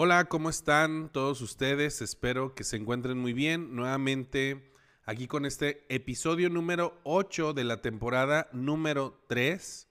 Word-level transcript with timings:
Hola, 0.00 0.26
¿cómo 0.26 0.48
están 0.48 1.10
todos 1.10 1.40
ustedes? 1.40 2.02
Espero 2.02 2.54
que 2.54 2.62
se 2.62 2.76
encuentren 2.76 3.18
muy 3.18 3.32
bien. 3.32 3.74
Nuevamente 3.74 4.70
aquí 5.04 5.26
con 5.26 5.44
este 5.44 5.84
episodio 5.88 6.48
número 6.50 7.00
8 7.02 7.52
de 7.52 7.64
la 7.64 7.82
temporada 7.82 8.48
número 8.52 9.20
3. 9.26 9.88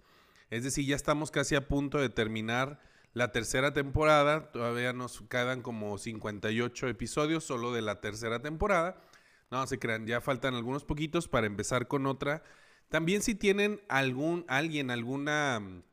Es 0.49 0.63
decir, 0.63 0.85
ya 0.85 0.96
estamos 0.96 1.29
casi 1.29 1.55
a 1.55 1.67
punto 1.67 1.97
de 1.97 2.07
terminar 2.07 2.79
la 3.12 3.33
tercera 3.33 3.73
temporada. 3.73 4.49
Todavía 4.54 4.93
nos 4.93 5.23
quedan 5.23 5.62
como 5.62 5.97
58 5.97 6.87
episodios 6.87 7.44
solo 7.44 7.74
de 7.74 7.81
la 7.81 7.99
tercera 7.99 8.42
temporada. 8.42 9.01
No 9.51 9.67
se 9.67 9.78
crean, 9.78 10.08
ya 10.08 10.21
faltan 10.21 10.55
algunos 10.55 10.85
poquitos 10.85 11.28
para 11.28 11.47
empezar 11.47 11.89
con 11.89 12.05
otra. 12.05 12.44
También 12.87 13.21
si 13.21 13.35
tienen 13.35 13.81
algún, 13.89 14.46
alguien, 14.47 14.89
alguna 14.89 15.83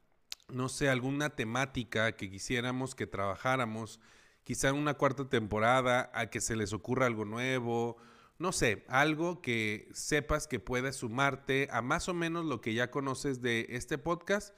no 0.55 0.69
sé, 0.69 0.89
alguna 0.89 1.31
temática 1.31 2.13
que 2.13 2.31
quisiéramos 2.31 2.95
que 2.95 3.07
trabajáramos, 3.07 4.01
quizá 4.45 4.69
en 4.69 4.77
una 4.77 4.95
cuarta 4.95 5.29
temporada, 5.29 6.11
a 6.15 6.31
que 6.31 6.41
se 6.41 6.57
les 6.57 6.73
ocurra 6.73 7.07
algo 7.07 7.25
nuevo, 7.25 7.97
no 8.39 8.53
sé, 8.53 8.85
algo 8.89 9.41
que 9.41 9.89
sepas 9.93 10.47
que 10.47 10.61
puede 10.61 10.93
sumarte 10.93 11.69
a 11.71 11.83
más 11.83 12.09
o 12.09 12.15
menos 12.15 12.45
lo 12.45 12.61
que 12.61 12.75
ya 12.75 12.91
conoces 12.91 13.43
de 13.43 13.67
este 13.71 13.99
podcast, 13.99 14.57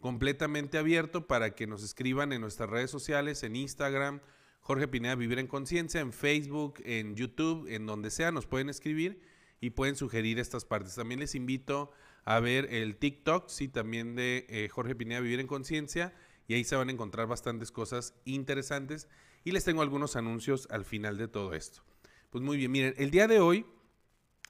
completamente 0.00 0.78
abierto 0.78 1.26
para 1.26 1.54
que 1.54 1.66
nos 1.66 1.82
escriban 1.82 2.32
en 2.32 2.40
nuestras 2.40 2.70
redes 2.70 2.90
sociales, 2.90 3.42
en 3.42 3.56
Instagram, 3.56 4.20
Jorge 4.60 4.88
Pineda 4.88 5.14
Vivir 5.14 5.38
en 5.38 5.46
Conciencia, 5.46 6.00
en 6.00 6.12
Facebook, 6.12 6.80
en 6.84 7.14
YouTube, 7.16 7.66
en 7.68 7.86
donde 7.86 8.10
sea, 8.10 8.30
nos 8.32 8.46
pueden 8.46 8.68
escribir 8.68 9.20
y 9.60 9.70
pueden 9.70 9.96
sugerir 9.96 10.38
estas 10.38 10.64
partes. 10.64 10.94
También 10.94 11.20
les 11.20 11.34
invito 11.34 11.90
a 11.90 12.07
ver 12.40 12.72
el 12.74 12.96
TikTok, 12.96 13.48
sí, 13.48 13.68
también 13.68 14.14
de 14.14 14.46
eh, 14.48 14.68
Jorge 14.68 14.94
Pineda 14.94 15.20
Vivir 15.20 15.40
en 15.40 15.46
Conciencia, 15.46 16.14
y 16.46 16.54
ahí 16.54 16.64
se 16.64 16.76
van 16.76 16.88
a 16.88 16.92
encontrar 16.92 17.26
bastantes 17.26 17.70
cosas 17.70 18.14
interesantes. 18.24 19.08
Y 19.44 19.52
les 19.52 19.64
tengo 19.64 19.82
algunos 19.82 20.16
anuncios 20.16 20.66
al 20.70 20.84
final 20.84 21.16
de 21.16 21.28
todo 21.28 21.54
esto. 21.54 21.82
Pues 22.30 22.44
muy 22.44 22.56
bien, 22.56 22.70
miren, 22.70 22.94
el 22.98 23.10
día 23.10 23.28
de 23.28 23.40
hoy 23.40 23.64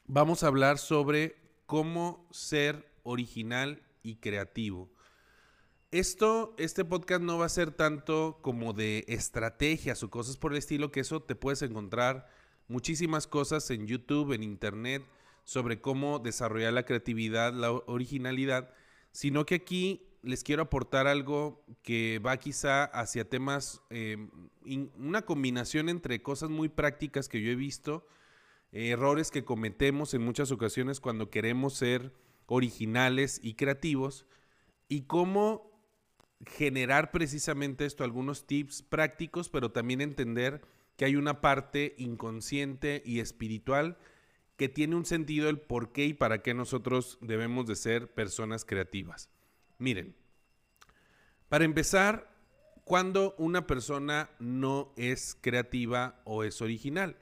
vamos 0.07 0.43
a 0.43 0.49
hablar 0.49 0.79
sobre 0.79 1.37
cómo 1.67 2.27
ser 2.33 2.91
original 3.05 3.83
y 4.03 4.17
creativo. 4.17 4.91
Esto, 5.91 6.55
este 6.59 6.85
podcast 6.85 7.23
no 7.23 7.39
va 7.39 7.47
a 7.47 7.51
ser 7.51 7.71
tanto 7.71 8.41
como 8.43 8.73
de 8.73 9.05
estrategias 9.09 10.03
o 10.03 10.11
cosas 10.11 10.37
por 10.37 10.53
el 10.53 10.59
estilo, 10.59 10.91
que 10.91 11.01
eso 11.01 11.23
te 11.23 11.35
puedes 11.35 11.63
encontrar 11.63 12.29
muchísimas 12.67 13.27
cosas 13.27 13.71
en 13.71 13.87
YouTube, 13.87 14.33
en 14.33 14.43
Internet, 14.43 15.03
sobre 15.49 15.81
cómo 15.81 16.19
desarrollar 16.19 16.75
la 16.75 16.85
creatividad, 16.85 17.55
la 17.55 17.73
originalidad, 17.73 18.71
sino 19.13 19.47
que 19.47 19.55
aquí 19.55 20.07
les 20.21 20.45
quiero 20.45 20.61
aportar 20.61 21.07
algo 21.07 21.65
que 21.83 22.19
va 22.19 22.37
quizá 22.37 22.85
hacia 22.85 23.31
temas, 23.31 23.81
em, 23.89 24.29
una 24.99 25.23
combinación 25.23 25.89
entre 25.89 26.21
cosas 26.21 26.51
muy 26.51 26.69
prácticas 26.69 27.31
que 27.31 27.41
yo 27.41 27.51
he 27.51 27.55
visto, 27.55 28.07
errores 28.73 29.31
que 29.31 29.47
cometemos 29.47 30.13
en 30.13 30.21
muchas 30.21 30.53
ocasiones 30.53 31.01
cuando 31.01 31.31
queremos 31.31 31.73
ser 31.73 32.13
originales 32.45 33.41
y 33.43 33.55
creativos, 33.55 34.27
y 34.87 35.05
cómo 35.05 35.83
generar 36.45 37.11
precisamente 37.11 37.87
esto, 37.87 38.05
algunos 38.05 38.47
tips 38.47 38.83
prácticos, 38.83 39.49
pero 39.49 39.73
también 39.73 40.03
entender 40.03 40.61
que 40.99 41.07
hay 41.07 41.17
una 41.17 41.41
parte 41.41 41.95
inconsciente 41.97 43.03
y 43.07 43.21
espiritual 43.21 43.97
que 44.59 44.69
tiene 44.69 44.97
un 44.97 45.07
sentido 45.07 45.49
el 45.49 45.61
por 45.61 45.93
qué 45.93 46.05
y 46.07 46.15
para 46.15 46.43
qué 46.43 46.53
nosotros 46.53 47.17
debemos 47.21 47.67
de 47.67 47.77
ser 47.77 48.13
personas 48.13 48.65
creativas. 48.65 49.31
Miren, 49.79 50.17
para 51.49 51.65
empezar, 51.65 52.37
cuando 52.83 53.37
una 53.39 53.69
persona 53.69 54.31
no 54.41 54.93
es 54.97 55.39
creativa 55.41 56.21
o 56.25 56.43
es 56.43 56.61
original, 56.61 57.17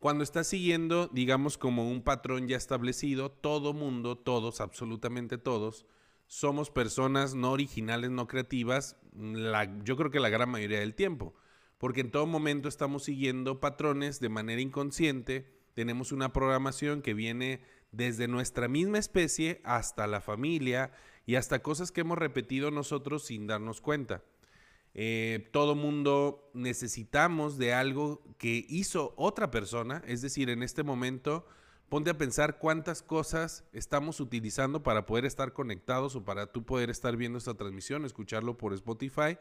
cuando 0.00 0.24
está 0.24 0.42
siguiendo, 0.42 1.06
digamos, 1.06 1.56
como 1.56 1.88
un 1.88 2.02
patrón 2.02 2.48
ya 2.48 2.56
establecido, 2.56 3.30
todo 3.30 3.72
mundo, 3.72 4.18
todos, 4.18 4.60
absolutamente 4.60 5.38
todos, 5.38 5.86
somos 6.26 6.70
personas 6.70 7.36
no 7.36 7.52
originales, 7.52 8.10
no 8.10 8.26
creativas, 8.26 8.96
yo 9.84 9.96
creo 9.96 10.10
que 10.10 10.18
la 10.18 10.30
gran 10.30 10.50
mayoría 10.50 10.80
del 10.80 10.96
tiempo, 10.96 11.32
porque 11.78 12.00
en 12.00 12.10
todo 12.10 12.26
momento 12.26 12.68
estamos 12.68 13.04
siguiendo 13.04 13.60
patrones 13.60 14.18
de 14.18 14.30
manera 14.30 14.60
inconsciente, 14.60 15.55
tenemos 15.76 16.10
una 16.10 16.32
programación 16.32 17.02
que 17.02 17.12
viene 17.12 17.60
desde 17.92 18.28
nuestra 18.28 18.66
misma 18.66 18.96
especie 18.96 19.60
hasta 19.62 20.06
la 20.06 20.22
familia 20.22 20.90
y 21.26 21.34
hasta 21.34 21.58
cosas 21.58 21.92
que 21.92 22.00
hemos 22.00 22.16
repetido 22.16 22.70
nosotros 22.70 23.26
sin 23.26 23.46
darnos 23.46 23.82
cuenta. 23.82 24.22
Eh, 24.94 25.50
todo 25.52 25.74
mundo 25.74 26.50
necesitamos 26.54 27.58
de 27.58 27.74
algo 27.74 28.24
que 28.38 28.64
hizo 28.70 29.12
otra 29.18 29.50
persona, 29.50 30.02
es 30.06 30.22
decir, 30.22 30.48
en 30.48 30.62
este 30.62 30.82
momento 30.82 31.46
ponte 31.90 32.08
a 32.08 32.16
pensar 32.16 32.58
cuántas 32.58 33.02
cosas 33.02 33.64
estamos 33.74 34.18
utilizando 34.18 34.82
para 34.82 35.04
poder 35.04 35.26
estar 35.26 35.52
conectados 35.52 36.16
o 36.16 36.24
para 36.24 36.46
tú 36.46 36.64
poder 36.64 36.88
estar 36.88 37.18
viendo 37.18 37.36
esta 37.36 37.52
transmisión, 37.52 38.06
escucharlo 38.06 38.56
por 38.56 38.72
Spotify, 38.72 39.36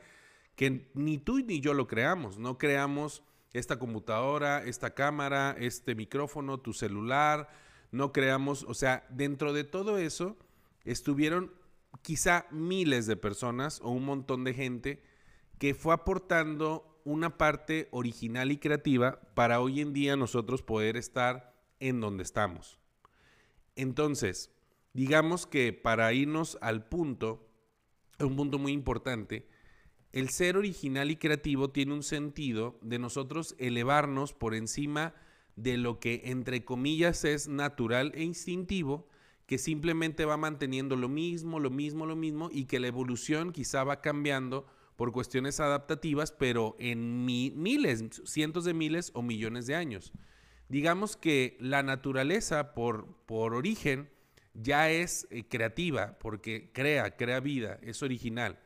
que 0.58 0.92
ni 0.96 1.18
tú 1.18 1.40
ni 1.40 1.62
yo 1.62 1.74
lo 1.74 1.88
creamos, 1.88 2.38
no 2.38 2.58
creamos 2.58 3.24
esta 3.58 3.80
computadora, 3.80 4.64
esta 4.64 4.94
cámara, 4.94 5.56
este 5.58 5.96
micrófono, 5.96 6.60
tu 6.60 6.74
celular, 6.74 7.50
no 7.92 8.12
creamos, 8.12 8.66
o 8.68 8.74
sea, 8.74 9.06
dentro 9.10 9.54
de 9.54 9.64
todo 9.64 9.98
eso 9.98 10.38
estuvieron 10.84 11.54
quizá 12.02 12.46
miles 12.52 13.06
de 13.08 13.16
personas 13.16 13.80
o 13.82 13.92
un 13.92 14.04
montón 14.04 14.44
de 14.44 14.54
gente 14.54 15.02
que 15.58 15.74
fue 15.74 15.94
aportando 15.94 17.00
una 17.06 17.38
parte 17.38 17.88
original 17.92 18.52
y 18.52 18.58
creativa 18.58 19.22
para 19.36 19.62
hoy 19.62 19.80
en 19.80 19.94
día 19.94 20.18
nosotros 20.18 20.62
poder 20.62 20.98
estar 20.98 21.56
en 21.80 22.02
donde 22.02 22.24
estamos. 22.24 22.78
Entonces, 23.78 24.52
digamos 24.94 25.48
que 25.48 25.72
para 25.72 26.12
irnos 26.12 26.58
al 26.62 26.88
punto, 26.88 27.48
un 28.20 28.36
punto 28.36 28.60
muy 28.60 28.74
importante, 28.74 29.48
el 30.16 30.30
ser 30.30 30.56
original 30.56 31.12
y 31.12 31.18
creativo 31.18 31.72
tiene 31.72 31.94
un 31.94 32.02
sentido 32.02 32.80
de 32.82 33.00
nosotros 33.00 33.54
elevarnos 33.60 34.32
por 34.32 34.56
encima 34.56 35.14
de 35.58 35.78
lo 35.78 36.00
que 36.00 36.22
entre 36.24 36.64
comillas 36.64 37.26
es 37.26 37.50
natural 37.50 38.14
e 38.16 38.24
instintivo, 38.24 39.10
que 39.46 39.58
simplemente 39.58 40.24
va 40.24 40.38
manteniendo 40.38 40.96
lo 40.96 41.10
mismo, 41.10 41.60
lo 41.60 41.70
mismo, 41.70 42.06
lo 42.06 42.16
mismo, 42.16 42.50
y 42.50 42.64
que 42.64 42.80
la 42.80 42.88
evolución 42.88 43.52
quizá 43.52 43.84
va 43.84 44.00
cambiando 44.00 44.66
por 44.96 45.12
cuestiones 45.12 45.60
adaptativas, 45.60 46.32
pero 46.32 46.78
en 46.80 47.26
miles, 47.26 48.06
cientos 48.24 48.64
de 48.64 48.74
miles 48.74 49.12
o 49.16 49.22
millones 49.22 49.68
de 49.68 49.76
años. 49.76 50.14
Digamos 50.70 51.18
que 51.18 51.58
la 51.60 51.84
naturaleza 51.84 52.74
por, 52.74 53.18
por 53.26 53.54
origen 53.54 54.10
ya 54.54 54.90
es 54.90 55.28
eh, 55.30 55.44
creativa, 55.46 56.18
porque 56.20 56.72
crea, 56.74 57.18
crea 57.18 57.42
vida, 57.42 57.80
es 57.82 58.02
original 58.02 58.60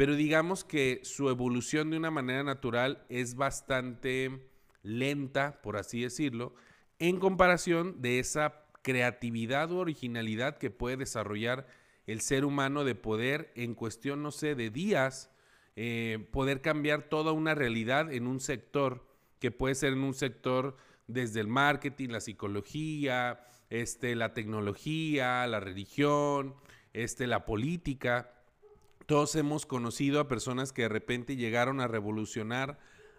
pero 0.00 0.14
digamos 0.14 0.64
que 0.64 1.00
su 1.02 1.28
evolución 1.28 1.90
de 1.90 1.98
una 1.98 2.10
manera 2.10 2.42
natural 2.42 3.04
es 3.10 3.34
bastante 3.34 4.48
lenta, 4.82 5.60
por 5.60 5.76
así 5.76 6.00
decirlo, 6.00 6.54
en 6.98 7.18
comparación 7.18 8.00
de 8.00 8.18
esa 8.18 8.64
creatividad 8.80 9.70
o 9.70 9.76
originalidad 9.76 10.56
que 10.56 10.70
puede 10.70 10.96
desarrollar 10.96 11.66
el 12.06 12.22
ser 12.22 12.46
humano 12.46 12.84
de 12.84 12.94
poder, 12.94 13.52
en 13.56 13.74
cuestión, 13.74 14.22
no 14.22 14.30
sé, 14.30 14.54
de 14.54 14.70
días, 14.70 15.30
eh, 15.76 16.26
poder 16.32 16.62
cambiar 16.62 17.10
toda 17.10 17.32
una 17.32 17.54
realidad 17.54 18.10
en 18.10 18.26
un 18.26 18.40
sector, 18.40 19.06
que 19.38 19.50
puede 19.50 19.74
ser 19.74 19.92
en 19.92 20.02
un 20.02 20.14
sector 20.14 20.78
desde 21.08 21.40
el 21.40 21.48
marketing, 21.48 22.08
la 22.08 22.22
psicología, 22.22 23.46
este, 23.68 24.16
la 24.16 24.32
tecnología, 24.32 25.46
la 25.46 25.60
religión, 25.60 26.54
este, 26.94 27.26
la 27.26 27.44
política 27.44 28.39
todos 29.10 29.34
hemos 29.34 29.66
conocido 29.66 30.20
a 30.20 30.28
personas 30.28 30.72
que 30.72 30.82
de 30.82 30.88
repente 30.88 31.34
llegaron 31.34 31.80
a 31.80 31.88
revolucionar 31.88 32.78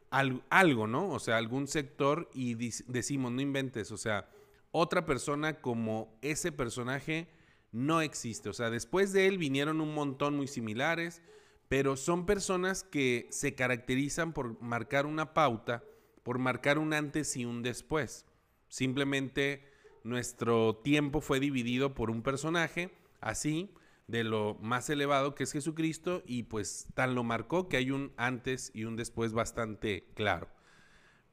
algo, 0.10 0.88
¿no? 0.88 1.10
O 1.10 1.20
sea, 1.20 1.36
algún 1.36 1.68
sector 1.68 2.30
y 2.34 2.54
decimos, 2.88 3.34
no 3.34 3.42
inventes, 3.42 3.92
o 3.92 3.98
sea, 3.98 4.30
otra 4.72 5.06
persona 5.06 5.60
como 5.60 6.18
ese 6.22 6.54
personaje 6.54 7.28
no 7.74 8.00
existe. 8.00 8.48
O 8.48 8.54
sea, 8.54 8.70
después 8.70 9.12
de 9.12 9.28
él 9.28 9.38
vinieron 9.38 9.82
un 9.82 9.94
montón 9.94 10.38
muy 10.38 10.48
similares, 10.48 11.22
pero 11.68 11.98
son 11.98 12.26
personas 12.26 12.84
que 12.86 13.28
se 13.30 13.54
caracterizan 13.54 14.32
por 14.32 14.62
marcar 14.62 15.06
una 15.06 15.34
pauta, 15.34 15.84
por 16.24 16.40
marcar 16.40 16.78
un 16.78 16.94
antes 16.94 17.36
y 17.36 17.44
un 17.44 17.64
después. 17.64 18.26
Simplemente 18.70 19.66
nuestro 20.06 20.78
tiempo 20.78 21.20
fue 21.20 21.42
dividido 21.42 21.94
por 21.94 22.12
un 22.12 22.22
personaje, 22.22 22.94
así, 23.20 23.70
de 24.08 24.24
lo 24.24 24.56
más 24.62 24.90
elevado 24.90 25.36
que 25.36 25.44
es 25.44 25.52
Jesucristo 25.52 26.22
y 26.26 26.44
pues 26.44 26.88
tan 26.94 27.16
lo 27.16 27.24
marcó 27.24 27.70
que 27.70 27.78
hay 27.78 27.92
un 27.92 28.12
antes 28.18 28.72
y 28.74 28.84
un 28.84 28.96
después 28.96 29.34
bastante 29.34 30.06
claro. 30.16 30.50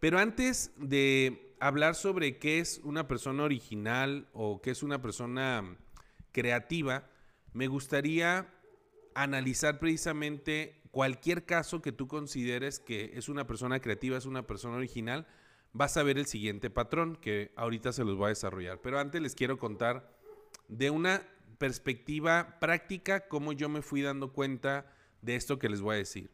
Pero 0.01 0.19
antes 0.19 0.73
de 0.77 1.55
hablar 1.61 1.95
sobre 1.95 2.39
qué 2.39 2.61
es 2.61 2.81
una 2.85 3.09
persona 3.09 3.43
original 3.43 4.29
o 4.33 4.63
qué 4.63 4.71
es 4.71 4.83
una 4.83 5.03
persona 5.03 5.77
creativa, 6.33 7.09
me 7.53 7.67
gustaría 7.67 8.55
analizar 9.15 9.81
precisamente 9.81 10.81
cualquier 10.93 11.45
caso 11.45 11.83
que 11.83 11.93
tú 11.93 12.07
consideres 12.07 12.79
que 12.79 13.13
es 13.15 13.29
una 13.29 13.47
persona 13.47 13.81
creativa, 13.81 14.17
es 14.17 14.27
una 14.27 14.47
persona 14.47 14.77
original, 14.77 15.27
vas 15.73 15.97
a 15.97 16.03
ver 16.03 16.19
el 16.19 16.27
siguiente 16.27 16.71
patrón 16.71 17.17
que 17.17 17.53
ahorita 17.57 17.93
se 17.93 18.05
los 18.05 18.17
voy 18.17 18.27
a 18.27 18.29
desarrollar. 18.29 18.81
Pero 18.81 18.99
antes 18.99 19.21
les 19.21 19.35
quiero 19.35 19.59
contar 19.59 20.17
de 20.69 20.91
una 20.91 21.23
perspectiva 21.59 22.59
práctica 22.61 23.29
cómo 23.29 23.53
yo 23.53 23.69
me 23.69 23.83
fui 23.83 24.03
dando 24.03 24.33
cuenta 24.33 24.93
de 25.23 25.37
esto 25.37 25.59
que 25.59 25.69
les 25.69 25.81
voy 25.81 25.97
a 25.97 25.99
decir. 25.99 26.31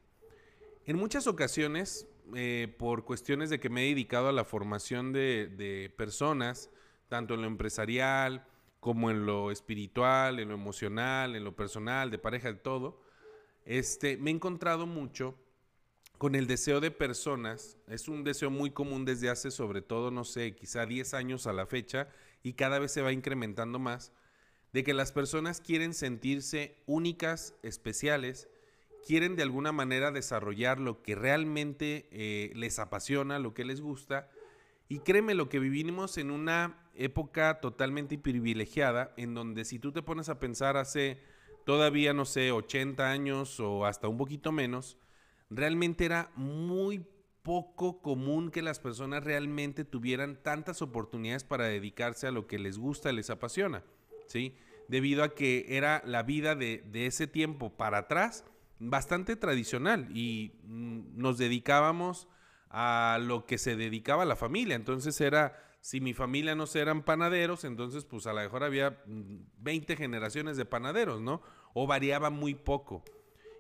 En 0.87 0.97
muchas 0.97 1.27
ocasiones, 1.27 2.07
eh, 2.35 2.75
por 2.79 3.05
cuestiones 3.05 3.51
de 3.51 3.59
que 3.59 3.71
me 3.71 3.85
he 3.85 3.89
dedicado 3.89 4.29
a 4.29 4.33
la 4.33 4.45
formación 4.45 5.13
de, 5.13 5.49
de 5.49 5.93
personas, 5.97 6.71
tanto 7.09 7.35
en 7.35 7.43
lo 7.43 7.47
empresarial 7.47 8.47
como 8.81 9.11
en 9.11 9.25
lo 9.25 9.51
espiritual, 9.51 10.41
en 10.41 10.49
lo 10.49 10.55
emocional, 10.55 11.37
en 11.37 11.45
lo 11.45 11.57
personal, 11.57 12.11
de 12.11 12.19
pareja, 12.19 12.49
de 12.49 12.59
todo, 12.59 13.01
este, 13.65 14.19
me 14.19 14.31
he 14.31 14.35
encontrado 14.35 14.87
mucho 14.87 15.39
con 16.19 16.35
el 16.35 16.47
deseo 16.47 16.81
de 16.81 16.91
personas, 16.91 17.79
es 17.89 18.09
un 18.09 18.25
deseo 18.25 18.51
muy 18.51 18.71
común 18.71 19.05
desde 19.05 19.31
hace 19.31 19.51
sobre 19.51 19.83
todo, 19.83 20.11
no 20.11 20.25
sé, 20.25 20.55
quizá 20.55 20.87
10 20.87 21.15
años 21.15 21.47
a 21.47 21.53
la 21.53 21.67
fecha 21.67 22.09
y 22.43 22.53
cada 22.53 22.79
vez 22.79 22.93
se 22.93 23.03
va 23.03 23.13
incrementando 23.13 23.79
más, 23.79 24.13
de 24.75 24.83
que 24.83 24.93
las 24.93 25.13
personas 25.13 25.61
quieren 25.61 25.95
sentirse 25.95 26.75
únicas, 26.87 27.55
especiales, 27.63 28.49
quieren 29.07 29.37
de 29.37 29.45
alguna 29.45 29.71
manera 29.71 30.11
desarrollar 30.11 30.81
lo 30.81 31.01
que 31.01 31.15
realmente 31.15 32.09
eh, 32.11 32.51
les 32.57 32.81
apasiona, 32.81 33.39
lo 33.39 33.55
que 33.55 33.65
les 33.65 33.81
gusta, 33.81 34.29
y 34.89 34.99
créeme 34.99 35.35
lo 35.35 35.49
que 35.49 35.61
vivimos 35.61 36.19
en 36.19 36.33
una 36.33 36.89
época 36.97 37.61
totalmente 37.61 38.19
privilegiada, 38.19 39.15
en 39.17 39.35
donde 39.35 39.65
si 39.65 39.79
tú 39.79 39.93
te 39.93 40.03
pones 40.03 40.29
a 40.29 40.41
pensar 40.41 40.77
hace 40.77 41.21
todavía, 41.65 42.13
no 42.13 42.25
sé, 42.25 42.51
80 42.51 43.09
años 43.09 43.61
o 43.61 43.87
hasta 43.87 44.09
un 44.09 44.19
poquito 44.19 44.51
menos, 44.51 44.99
realmente 45.51 46.05
era 46.05 46.33
muy 46.35 47.07
poco 47.45 48.03
común 48.03 48.51
que 48.51 48.61
las 48.61 48.81
personas 48.81 49.23
realmente 49.23 49.85
tuvieran 49.85 50.43
tantas 50.43 50.83
oportunidades 50.83 51.45
para 51.45 51.67
dedicarse 51.67 52.27
a 52.27 52.33
lo 52.33 52.49
que 52.49 52.59
les 52.59 52.77
gusta, 52.77 53.13
les 53.13 53.31
apasiona, 53.31 53.85
¿sí? 54.27 54.57
Debido 54.89 55.25
a 55.25 55.35
que 55.35 55.67
era 55.69 56.03
la 56.05 56.23
vida 56.23 56.55
de, 56.55 56.83
de 56.87 57.07
ese 57.07 57.27
tiempo 57.27 57.71
para 57.77 57.99
atrás 57.99 58.45
bastante 58.79 59.37
tradicional 59.37 60.09
y 60.15 60.53
mm, 60.65 61.17
nos 61.17 61.39
dedicábamos 61.39 62.29
a 62.71 63.19
lo 63.21 63.47
que 63.47 63.59
se 63.59 63.77
dedicaba 63.77 64.25
la 64.25 64.37
familia. 64.37 64.77
Entonces 64.77 65.21
era, 65.21 65.57
si 65.81 66.01
mi 66.01 66.13
familia 66.13 66.55
no 66.55 66.65
eran 66.75 67.05
panaderos, 67.05 67.65
entonces 67.65 68.05
pues 68.05 68.27
a 68.27 68.33
lo 68.33 68.41
mejor 68.41 68.65
había 68.65 69.03
20 69.07 69.95
mm, 69.95 69.97
generaciones 69.97 70.57
de 70.57 70.65
panaderos, 70.65 71.21
¿no? 71.21 71.41
O 71.73 71.87
variaba 71.87 72.31
muy 72.31 72.55
poco. 72.55 73.05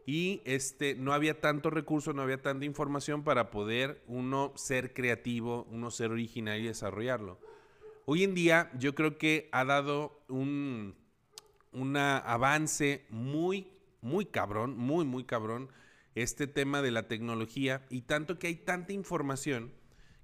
Y 0.06 0.42
este, 0.44 0.94
no 0.96 1.14
había 1.14 1.40
tanto 1.40 1.70
recurso, 1.70 2.12
no 2.12 2.22
había 2.22 2.42
tanta 2.42 2.66
información 2.66 3.24
para 3.24 3.50
poder 3.50 4.02
uno 4.06 4.52
ser 4.54 4.92
creativo, 4.92 5.66
uno 5.70 5.90
ser 5.90 6.10
original 6.10 6.60
y 6.60 6.66
desarrollarlo. 6.66 7.38
Hoy 8.06 8.22
en 8.22 8.34
día 8.34 8.70
yo 8.78 8.94
creo 8.94 9.16
que 9.16 9.48
ha 9.52 9.64
dado 9.64 10.22
un 10.28 10.94
avance 11.96 13.06
muy, 13.08 13.72
muy 14.02 14.26
cabrón, 14.26 14.76
muy, 14.76 15.06
muy 15.06 15.24
cabrón 15.24 15.70
este 16.14 16.46
tema 16.46 16.82
de 16.82 16.90
la 16.90 17.08
tecnología 17.08 17.86
y 17.88 18.02
tanto 18.02 18.38
que 18.38 18.48
hay 18.48 18.56
tanta 18.56 18.92
información 18.92 19.72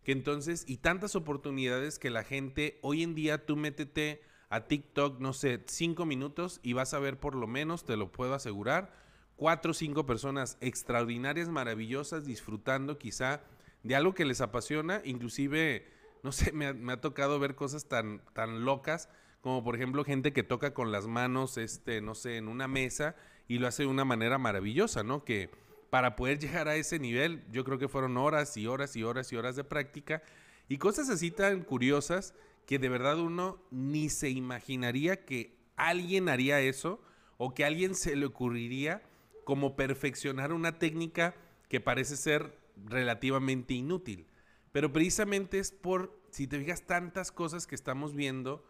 que 0.05 0.13
entonces 0.13 0.65
y 0.69 0.77
tantas 0.79 1.17
oportunidades 1.17 1.99
que 1.99 2.11
la 2.11 2.23
gente 2.23 2.79
hoy 2.83 3.03
en 3.03 3.15
día 3.15 3.47
tú 3.47 3.57
métete 3.57 4.23
a 4.51 4.67
TikTok, 4.67 5.21
no 5.21 5.33
sé, 5.33 5.63
cinco 5.67 6.05
minutos 6.05 6.61
y 6.63 6.75
vas 6.75 6.93
a 6.93 6.99
ver 6.99 7.19
por 7.19 7.35
lo 7.35 7.47
menos, 7.47 7.85
te 7.85 7.97
lo 7.97 8.13
puedo 8.13 8.35
asegurar, 8.35 8.93
cuatro 9.37 9.71
o 9.71 9.75
cinco 9.75 10.05
personas 10.05 10.59
extraordinarias, 10.61 11.49
maravillosas, 11.49 12.27
disfrutando 12.27 12.99
quizá 12.99 13.43
de 13.83 13.97
algo 13.97 14.15
que 14.15 14.25
les 14.27 14.41
apasiona, 14.41 15.01
inclusive, 15.05 15.87
no 16.23 16.33
sé, 16.33 16.53
me 16.53 16.93
ha, 16.93 17.01
tocado 17.01 17.39
ver 17.39 17.55
cosas 17.55 17.87
tan, 17.87 18.23
tan 18.33 18.65
locas 18.65 19.09
como 19.41 19.65
por 19.65 19.75
ejemplo 19.75 20.05
gente 20.05 20.33
que 20.33 20.43
toca 20.43 20.75
con 20.75 20.93
las 20.93 21.07
manos, 21.07 21.57
este, 21.57 22.01
no 22.01 22.15
sé, 22.15 22.37
en 22.37 22.49
una 22.49 22.69
mesa 22.69 23.17
y 23.49 23.59
lo 23.59 23.67
hace 23.67 23.85
de 23.85 23.89
una 23.89 24.05
manera 24.05 24.39
maravillosa, 24.39 25.03
¿no? 25.03 25.25
Que 25.25 25.51
para 25.89 26.15
poder 26.15 26.39
llegar 26.39 26.69
a 26.69 26.77
ese 26.77 26.99
nivel, 26.99 27.43
yo 27.51 27.65
creo 27.65 27.79
que 27.79 27.89
fueron 27.89 28.17
horas 28.17 28.57
y 28.57 28.67
horas 28.67 28.97
y 28.97 29.03
horas 29.03 29.33
y 29.33 29.37
horas 29.37 29.57
de 29.57 29.65
práctica 29.65 30.23
y 30.69 30.79
cosas 30.79 31.09
así 31.11 31.31
tan 31.31 31.63
curiosas 31.63 32.35
que 32.67 32.79
de 32.79 32.89
verdad 32.89 33.19
uno 33.19 33.61
ni 33.71 34.09
se 34.09 34.31
imaginaría 34.31 35.25
que 35.25 35.57
alguien 35.77 36.29
haría 36.29 36.61
eso 36.61 37.03
o 37.39 37.55
que 37.55 37.65
a 37.65 37.67
alguien 37.67 37.95
se 37.95 38.15
le 38.15 38.27
ocurriría 38.27 39.03
como 39.45 39.75
perfeccionar 39.75 40.53
una 40.53 40.79
técnica 40.79 41.35
que 41.69 41.81
parece 41.81 42.17
ser 42.17 42.57
relativamente 42.77 43.75
inútil. 43.75 44.27
Pero 44.73 44.93
precisamente 44.93 45.59
es 45.59 45.73
por, 45.73 46.19
si 46.31 46.47
te 46.47 46.59
fijas, 46.59 46.87
tantas 46.87 47.33
cosas 47.33 47.67
que 47.67 47.75
estamos 47.75 48.15
viendo 48.15 48.65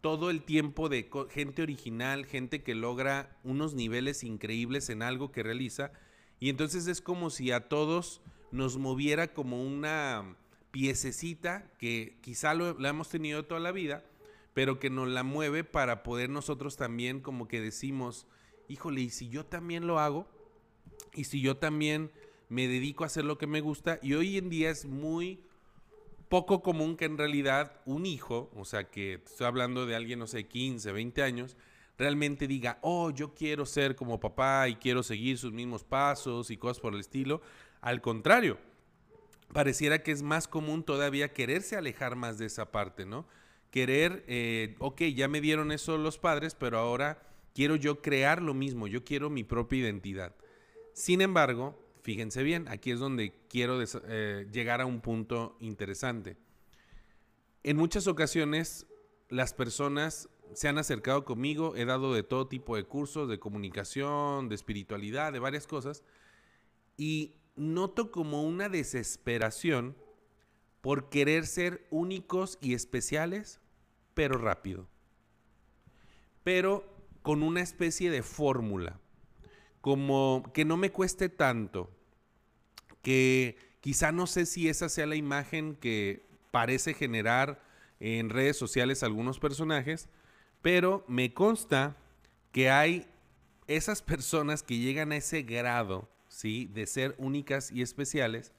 todo 0.00 0.30
el 0.30 0.42
tiempo 0.42 0.88
de 0.88 1.10
gente 1.30 1.62
original, 1.62 2.26
gente 2.26 2.62
que 2.62 2.74
logra 2.74 3.36
unos 3.42 3.74
niveles 3.74 4.22
increíbles 4.22 4.90
en 4.90 5.02
algo 5.02 5.32
que 5.32 5.42
realiza, 5.42 5.92
y 6.38 6.50
entonces 6.50 6.86
es 6.86 7.00
como 7.00 7.30
si 7.30 7.50
a 7.50 7.68
todos 7.68 8.20
nos 8.52 8.76
moviera 8.78 9.32
como 9.34 9.62
una 9.62 10.36
piececita 10.70 11.72
que 11.78 12.18
quizá 12.20 12.54
lo, 12.54 12.78
la 12.78 12.90
hemos 12.90 13.08
tenido 13.08 13.44
toda 13.44 13.60
la 13.60 13.72
vida, 13.72 14.04
pero 14.54 14.78
que 14.78 14.90
nos 14.90 15.08
la 15.08 15.22
mueve 15.22 15.64
para 15.64 16.02
poder 16.02 16.30
nosotros 16.30 16.76
también 16.76 17.20
como 17.20 17.48
que 17.48 17.60
decimos, 17.60 18.26
híjole, 18.68 19.00
y 19.00 19.10
si 19.10 19.28
yo 19.28 19.46
también 19.46 19.86
lo 19.86 19.98
hago, 19.98 20.28
y 21.14 21.24
si 21.24 21.40
yo 21.40 21.56
también 21.56 22.12
me 22.48 22.68
dedico 22.68 23.04
a 23.04 23.08
hacer 23.08 23.24
lo 23.24 23.38
que 23.38 23.46
me 23.46 23.60
gusta, 23.60 23.98
y 24.02 24.14
hoy 24.14 24.38
en 24.38 24.48
día 24.48 24.70
es 24.70 24.84
muy 24.84 25.40
poco 26.28 26.62
común 26.62 26.96
que 26.96 27.06
en 27.06 27.18
realidad 27.18 27.80
un 27.86 28.06
hijo, 28.06 28.50
o 28.54 28.64
sea, 28.64 28.90
que 28.90 29.14
estoy 29.14 29.46
hablando 29.46 29.86
de 29.86 29.96
alguien, 29.96 30.18
no 30.18 30.26
sé, 30.26 30.46
15, 30.46 30.92
20 30.92 31.22
años, 31.22 31.56
realmente 31.96 32.46
diga, 32.46 32.78
oh, 32.82 33.10
yo 33.10 33.34
quiero 33.34 33.66
ser 33.66 33.96
como 33.96 34.20
papá 34.20 34.68
y 34.68 34.76
quiero 34.76 35.02
seguir 35.02 35.36
sus 35.38 35.52
mismos 35.52 35.84
pasos 35.84 36.50
y 36.50 36.56
cosas 36.56 36.80
por 36.80 36.94
el 36.94 37.00
estilo. 37.00 37.40
Al 37.80 38.00
contrario, 38.00 38.58
pareciera 39.52 40.02
que 40.02 40.12
es 40.12 40.22
más 40.22 40.46
común 40.46 40.84
todavía 40.84 41.32
quererse 41.32 41.76
alejar 41.76 42.14
más 42.14 42.38
de 42.38 42.46
esa 42.46 42.70
parte, 42.70 43.04
¿no? 43.04 43.26
Querer, 43.70 44.24
eh, 44.28 44.76
ok, 44.78 45.02
ya 45.14 45.28
me 45.28 45.40
dieron 45.40 45.72
eso 45.72 45.98
los 45.98 46.18
padres, 46.18 46.54
pero 46.54 46.78
ahora 46.78 47.22
quiero 47.54 47.76
yo 47.76 48.00
crear 48.00 48.40
lo 48.40 48.54
mismo, 48.54 48.86
yo 48.86 49.04
quiero 49.04 49.28
mi 49.28 49.44
propia 49.44 49.80
identidad. 49.80 50.34
Sin 50.92 51.20
embargo, 51.20 51.78
fíjense 52.08 52.42
bien, 52.42 52.68
aquí 52.68 52.90
es 52.90 53.00
donde 53.00 53.34
quiero 53.50 53.82
eh, 53.82 54.48
llegar 54.50 54.80
a 54.80 54.86
un 54.86 55.02
punto 55.02 55.58
interesante. 55.60 56.38
En 57.62 57.76
muchas 57.76 58.06
ocasiones 58.06 58.86
las 59.28 59.52
personas 59.52 60.30
se 60.54 60.68
han 60.68 60.78
acercado 60.78 61.26
conmigo, 61.26 61.76
he 61.76 61.84
dado 61.84 62.14
de 62.14 62.22
todo 62.22 62.48
tipo 62.48 62.76
de 62.76 62.84
cursos, 62.84 63.28
de 63.28 63.38
comunicación, 63.38 64.48
de 64.48 64.54
espiritualidad, 64.54 65.34
de 65.34 65.38
varias 65.38 65.66
cosas, 65.66 66.02
y 66.96 67.34
noto 67.56 68.10
como 68.10 68.42
una 68.42 68.70
desesperación 68.70 69.94
por 70.80 71.10
querer 71.10 71.46
ser 71.46 71.86
únicos 71.90 72.56
y 72.62 72.72
especiales, 72.72 73.60
pero 74.14 74.38
rápido. 74.38 74.88
Pero 76.42 76.86
con 77.20 77.42
una 77.42 77.60
especie 77.60 78.10
de 78.10 78.22
fórmula, 78.22 78.98
como 79.82 80.50
que 80.54 80.64
no 80.64 80.78
me 80.78 80.90
cueste 80.90 81.28
tanto, 81.28 81.97
que 83.08 83.56
quizá 83.80 84.12
no 84.12 84.26
sé 84.26 84.44
si 84.44 84.68
esa 84.68 84.90
sea 84.90 85.06
la 85.06 85.16
imagen 85.16 85.76
que 85.76 86.28
parece 86.50 86.92
generar 86.92 87.58
en 88.00 88.28
redes 88.28 88.58
sociales 88.58 89.02
algunos 89.02 89.38
personajes, 89.38 90.10
pero 90.60 91.06
me 91.08 91.32
consta 91.32 91.96
que 92.52 92.68
hay 92.68 93.06
esas 93.66 94.02
personas 94.02 94.62
que 94.62 94.76
llegan 94.76 95.10
a 95.10 95.16
ese 95.16 95.40
grado, 95.40 96.06
¿sí? 96.28 96.66
De 96.74 96.86
ser 96.86 97.14
únicas 97.16 97.72
y 97.72 97.80
especiales, 97.80 98.52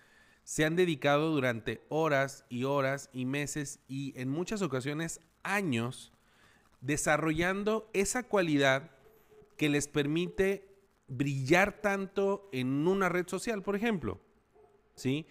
se 0.44 0.66
han 0.66 0.76
dedicado 0.76 1.30
durante 1.30 1.86
horas 1.90 2.44
y 2.50 2.64
horas 2.64 3.12
y 3.14 3.26
meses 3.26 3.82
y 3.88 4.20
en 4.20 4.30
muchas 4.30 4.64
ocasiones 4.64 5.22
años 5.44 6.12
desarrollando 6.82 7.88
esa 7.94 8.24
cualidad 8.24 8.90
que 9.58 9.70
les 9.70 9.88
permite 9.88 10.76
brillar 11.08 11.82
tanto 11.84 12.50
en 12.52 12.88
una 12.88 13.10
red 13.10 13.28
social, 13.28 13.62
por 13.62 13.76
ejemplo. 13.76 14.20
¿Sí? 15.00 15.26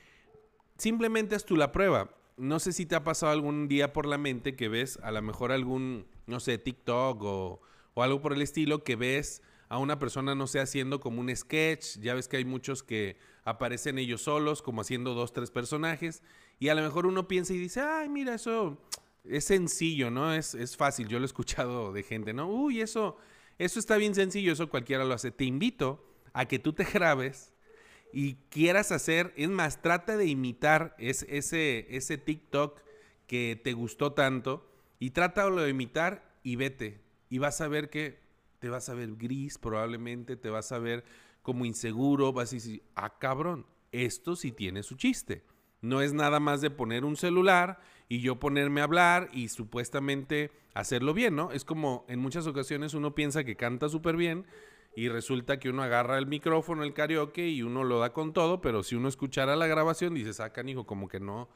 Simplemente 0.77 1.37
es 1.37 1.45
tú 1.45 1.57
la 1.57 1.73
prueba. 1.73 2.11
No 2.37 2.61
sé 2.61 2.73
si 2.73 2.87
te 2.87 2.95
ha 2.95 3.05
pasado 3.05 3.33
algún 3.33 3.69
día 3.69 3.93
por 3.93 4.07
la 4.07 4.19
mente 4.19 4.55
que 4.55 4.69
ves 4.69 4.99
a 5.03 5.11
lo 5.11 5.21
mejor 5.23 5.51
algún 5.51 6.07
no 6.29 6.41
sé, 6.41 6.59
TikTok 6.59 7.23
o, 7.23 7.61
algo 7.97 8.21
por 8.21 8.33
el 8.33 8.43
estilo, 8.43 8.85
que 8.85 8.95
ves 8.95 9.43
a 9.69 9.79
una 9.79 9.99
persona, 9.99 10.37
no 10.37 10.47
sé, 10.47 10.61
haciendo 10.61 11.01
como 11.01 11.21
un 11.21 11.35
sketch. 11.35 11.99
Ya 11.99 12.15
ves 12.15 12.29
que 12.29 12.37
hay 12.37 12.45
muchos 12.45 12.85
que 12.85 13.19
aparecen 13.45 13.99
ellos 13.99 14.23
solos, 14.23 14.63
como 14.63 14.83
haciendo 14.83 15.15
dos, 15.15 15.33
tres 15.33 15.51
personajes. 15.51 16.23
Y 16.61 16.69
a 16.69 16.77
lo 16.77 16.83
mejor 16.83 17.07
uno 17.07 17.27
piensa 17.27 17.55
y 17.55 17.59
dice, 17.59 17.81
ay, 17.81 18.09
mira, 18.09 18.35
eso 18.35 18.81
es 19.25 19.47
sencillo, 19.47 20.13
¿no? 20.13 20.33
Es, 20.33 20.55
es 20.55 20.77
fácil. 20.77 21.09
Yo 21.09 21.19
lo 21.19 21.25
he 21.25 21.27
escuchado 21.27 21.93
de 21.93 22.05
gente, 22.05 22.33
¿no? 22.33 22.49
Uy, 22.49 22.83
eso, 22.83 23.17
eso 23.59 23.81
está 23.81 23.97
bien 23.97 24.15
sencillo, 24.15 24.53
eso 24.53 24.71
cualquiera 24.71 25.05
lo 25.05 25.15
hace. 25.15 25.33
Te 25.33 25.45
invito 25.45 26.07
a 26.33 26.45
que 26.45 26.61
tú 26.61 26.73
te 26.73 26.85
grabes 26.85 27.53
y 28.13 28.35
quieras 28.51 28.93
hacer, 28.93 29.33
es 29.37 29.49
más, 29.49 29.83
trata 29.83 30.17
de 30.17 30.27
imitar 30.27 30.95
ese, 30.99 31.87
ese 31.91 32.19
TikTok 32.19 32.81
que 33.27 33.61
te 33.63 33.73
gustó 33.75 34.13
tanto 34.13 34.67
y 34.99 35.11
trátalo 35.11 35.63
de 35.63 35.71
imitar 35.71 36.33
y 36.43 36.57
vete. 36.57 37.01
Y 37.29 37.39
vas 37.39 37.61
a 37.61 37.69
ver 37.69 37.91
que 37.91 38.19
te 38.59 38.69
vas 38.69 38.89
a 38.89 38.95
ver 38.95 39.15
gris 39.17 39.59
probablemente, 39.59 40.37
te 40.37 40.51
vas 40.51 40.73
a 40.73 40.79
ver 40.79 41.05
como 41.43 41.65
inseguro, 41.65 42.33
vas 42.33 42.53
a 42.53 42.57
decir, 42.57 42.83
ah 42.95 43.19
cabrón, 43.19 43.67
esto 43.93 44.37
sí 44.37 44.53
tiene 44.53 44.83
su 44.83 44.97
chiste. 44.97 45.43
No 45.81 46.03
es 46.03 46.13
nada 46.13 46.41
más 46.41 46.61
de 46.61 46.71
poner 46.71 47.05
un 47.05 47.17
celular 47.17 47.81
y 48.09 48.21
yo 48.21 48.41
ponerme 48.41 48.81
a 48.81 48.85
hablar 48.85 49.29
y 49.33 49.49
supuestamente 49.49 50.51
hacerlo 50.75 51.15
bien, 51.15 51.37
¿no? 51.37 51.53
Es 51.53 51.65
como 51.65 52.05
en 52.09 52.19
muchas 52.19 52.47
ocasiones 52.47 52.95
uno 52.95 53.15
piensa 53.15 53.45
que 53.45 53.57
canta 53.57 53.89
súper 53.89 54.17
bien 54.17 54.47
y 54.99 55.09
resulta 55.09 55.61
que 55.61 55.71
uno 55.71 55.85
agarra 55.85 56.19
el 56.19 56.27
micrófono, 56.27 56.83
el 56.83 56.93
karaoke 56.93 57.47
y 57.47 57.63
uno 57.63 57.85
lo 57.85 58.01
da 58.01 58.13
con 58.13 58.33
todo, 58.33 58.61
pero 58.61 58.83
si 58.83 58.97
uno 58.97 59.07
escuchara 59.07 59.55
la 59.55 59.69
grabación 59.69 60.13
dices, 60.13 60.41
ah, 60.41 60.51
hijo, 60.67 60.87
como 60.87 61.07
que 61.07 61.21
no, 61.21 61.49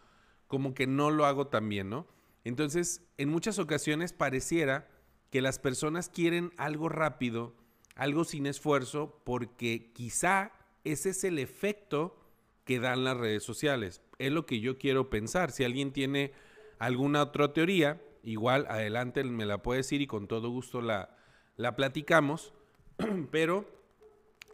como 0.47 0.75
que 0.75 0.87
no 0.87 1.11
lo 1.11 1.27
hago 1.27 1.49
tan 1.49 1.69
bien, 1.69 1.91
¿no? 1.91 2.07
Entonces, 2.45 3.05
en 3.19 3.31
muchas 3.31 3.59
ocasiones 3.59 4.13
pareciera 4.13 4.89
que 5.31 5.43
las 5.43 5.59
personas 5.59 6.09
quieren 6.09 6.53
algo 6.57 6.89
rápido, 6.89 7.57
algo 7.97 8.23
sin 8.23 8.47
esfuerzo, 8.47 9.21
porque 9.25 9.91
quizá 9.93 10.53
ese 10.85 11.11
es 11.11 11.25
el 11.25 11.41
efecto 11.41 12.17
que 12.65 12.79
dan 12.79 13.03
las 13.03 13.17
redes 13.17 13.43
sociales. 13.43 14.03
Es 14.21 14.31
lo 14.31 14.47
que 14.47 14.61
yo 14.61 14.79
quiero 14.79 15.11
pensar. 15.11 15.51
Si 15.51 15.65
alguien 15.65 15.93
tiene 15.93 16.33
alguna 16.79 17.23
otra 17.23 17.53
teoría, 17.53 18.01
igual 18.23 18.67
adelante 18.69 19.25
me 19.25 19.47
la 19.47 19.63
puede 19.63 19.79
decir 19.79 20.01
y 20.01 20.07
con 20.07 20.29
todo 20.29 20.49
gusto 20.49 20.81
la, 20.81 21.17
la 21.57 21.75
platicamos. 21.75 22.55
Pero 23.31 23.67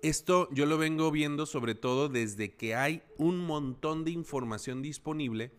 esto 0.02 0.48
yo 0.52 0.66
lo 0.66 0.78
vengo 0.78 1.10
viendo 1.10 1.46
sobre 1.46 1.74
todo 1.74 2.08
desde 2.08 2.54
que 2.54 2.74
hay 2.74 3.02
un 3.16 3.38
montón 3.38 4.04
de 4.04 4.12
información 4.12 4.82
disponible 4.82 5.52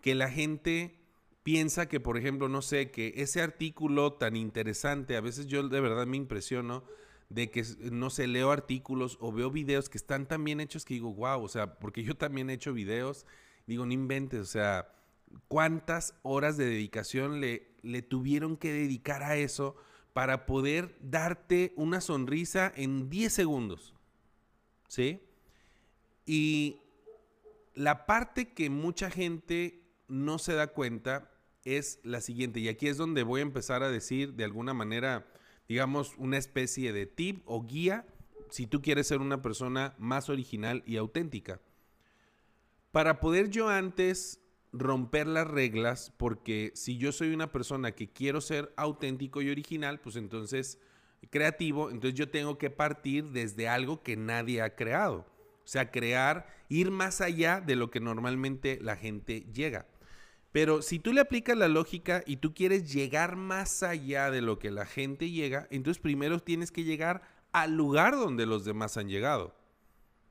que 0.00 0.14
la 0.14 0.30
gente 0.30 1.00
piensa 1.42 1.88
que, 1.88 2.00
por 2.00 2.16
ejemplo, 2.16 2.48
no 2.48 2.62
sé, 2.62 2.90
que 2.90 3.14
ese 3.16 3.42
artículo 3.42 4.14
tan 4.14 4.36
interesante, 4.36 5.16
a 5.16 5.20
veces 5.20 5.46
yo 5.46 5.66
de 5.68 5.80
verdad 5.80 6.06
me 6.06 6.16
impresiono 6.16 6.84
de 7.28 7.50
que, 7.50 7.64
no 7.90 8.10
sé, 8.10 8.26
leo 8.26 8.50
artículos 8.50 9.18
o 9.20 9.32
veo 9.32 9.50
videos 9.50 9.88
que 9.88 9.98
están 9.98 10.26
tan 10.26 10.44
bien 10.44 10.60
hechos 10.60 10.84
que 10.84 10.94
digo, 10.94 11.12
wow, 11.12 11.42
o 11.42 11.48
sea, 11.48 11.78
porque 11.78 12.02
yo 12.02 12.16
también 12.16 12.48
he 12.48 12.54
hecho 12.54 12.72
videos, 12.72 13.26
digo, 13.66 13.84
no 13.86 13.92
inventes, 13.92 14.40
o 14.40 14.46
sea, 14.46 14.94
cuántas 15.48 16.14
horas 16.22 16.56
de 16.56 16.66
dedicación 16.66 17.40
le, 17.40 17.74
le 17.82 18.02
tuvieron 18.02 18.56
que 18.56 18.72
dedicar 18.72 19.22
a 19.22 19.36
eso 19.36 19.76
para 20.14 20.46
poder 20.46 20.96
darte 21.02 21.74
una 21.76 22.00
sonrisa 22.00 22.72
en 22.76 23.10
10 23.10 23.32
segundos. 23.32 23.94
¿Sí? 24.88 25.20
Y 26.24 26.78
la 27.74 28.06
parte 28.06 28.54
que 28.54 28.70
mucha 28.70 29.10
gente 29.10 29.82
no 30.08 30.38
se 30.38 30.54
da 30.54 30.68
cuenta 30.68 31.30
es 31.64 31.98
la 32.04 32.20
siguiente, 32.20 32.60
y 32.60 32.68
aquí 32.68 32.86
es 32.88 32.96
donde 32.96 33.22
voy 33.22 33.40
a 33.40 33.42
empezar 33.42 33.82
a 33.82 33.90
decir 33.90 34.34
de 34.34 34.44
alguna 34.44 34.72
manera, 34.72 35.26
digamos, 35.66 36.14
una 36.16 36.36
especie 36.36 36.92
de 36.92 37.06
tip 37.06 37.42
o 37.46 37.66
guía 37.66 38.06
si 38.50 38.66
tú 38.66 38.82
quieres 38.82 39.08
ser 39.08 39.20
una 39.20 39.42
persona 39.42 39.94
más 39.98 40.28
original 40.28 40.84
y 40.86 40.96
auténtica. 40.96 41.60
Para 42.92 43.18
poder 43.18 43.50
yo 43.50 43.68
antes 43.68 44.43
romper 44.76 45.26
las 45.26 45.46
reglas, 45.46 46.12
porque 46.16 46.72
si 46.74 46.98
yo 46.98 47.12
soy 47.12 47.32
una 47.32 47.52
persona 47.52 47.92
que 47.92 48.08
quiero 48.08 48.40
ser 48.40 48.72
auténtico 48.76 49.40
y 49.40 49.50
original, 49.50 50.00
pues 50.00 50.16
entonces 50.16 50.78
creativo, 51.30 51.90
entonces 51.90 52.18
yo 52.18 52.28
tengo 52.28 52.58
que 52.58 52.70
partir 52.70 53.30
desde 53.30 53.68
algo 53.68 54.02
que 54.02 54.16
nadie 54.16 54.60
ha 54.62 54.74
creado. 54.74 55.26
O 55.64 55.66
sea, 55.66 55.90
crear, 55.90 56.46
ir 56.68 56.90
más 56.90 57.20
allá 57.20 57.60
de 57.60 57.76
lo 57.76 57.90
que 57.90 58.00
normalmente 58.00 58.78
la 58.82 58.96
gente 58.96 59.46
llega. 59.52 59.86
Pero 60.52 60.82
si 60.82 60.98
tú 60.98 61.12
le 61.12 61.20
aplicas 61.20 61.56
la 61.56 61.68
lógica 61.68 62.22
y 62.26 62.36
tú 62.36 62.54
quieres 62.54 62.92
llegar 62.92 63.36
más 63.36 63.82
allá 63.82 64.30
de 64.30 64.42
lo 64.42 64.58
que 64.58 64.70
la 64.70 64.86
gente 64.86 65.30
llega, 65.30 65.66
entonces 65.70 66.00
primero 66.00 66.38
tienes 66.38 66.70
que 66.70 66.84
llegar 66.84 67.22
al 67.52 67.74
lugar 67.76 68.14
donde 68.14 68.46
los 68.46 68.64
demás 68.64 68.96
han 68.96 69.08
llegado. 69.08 69.56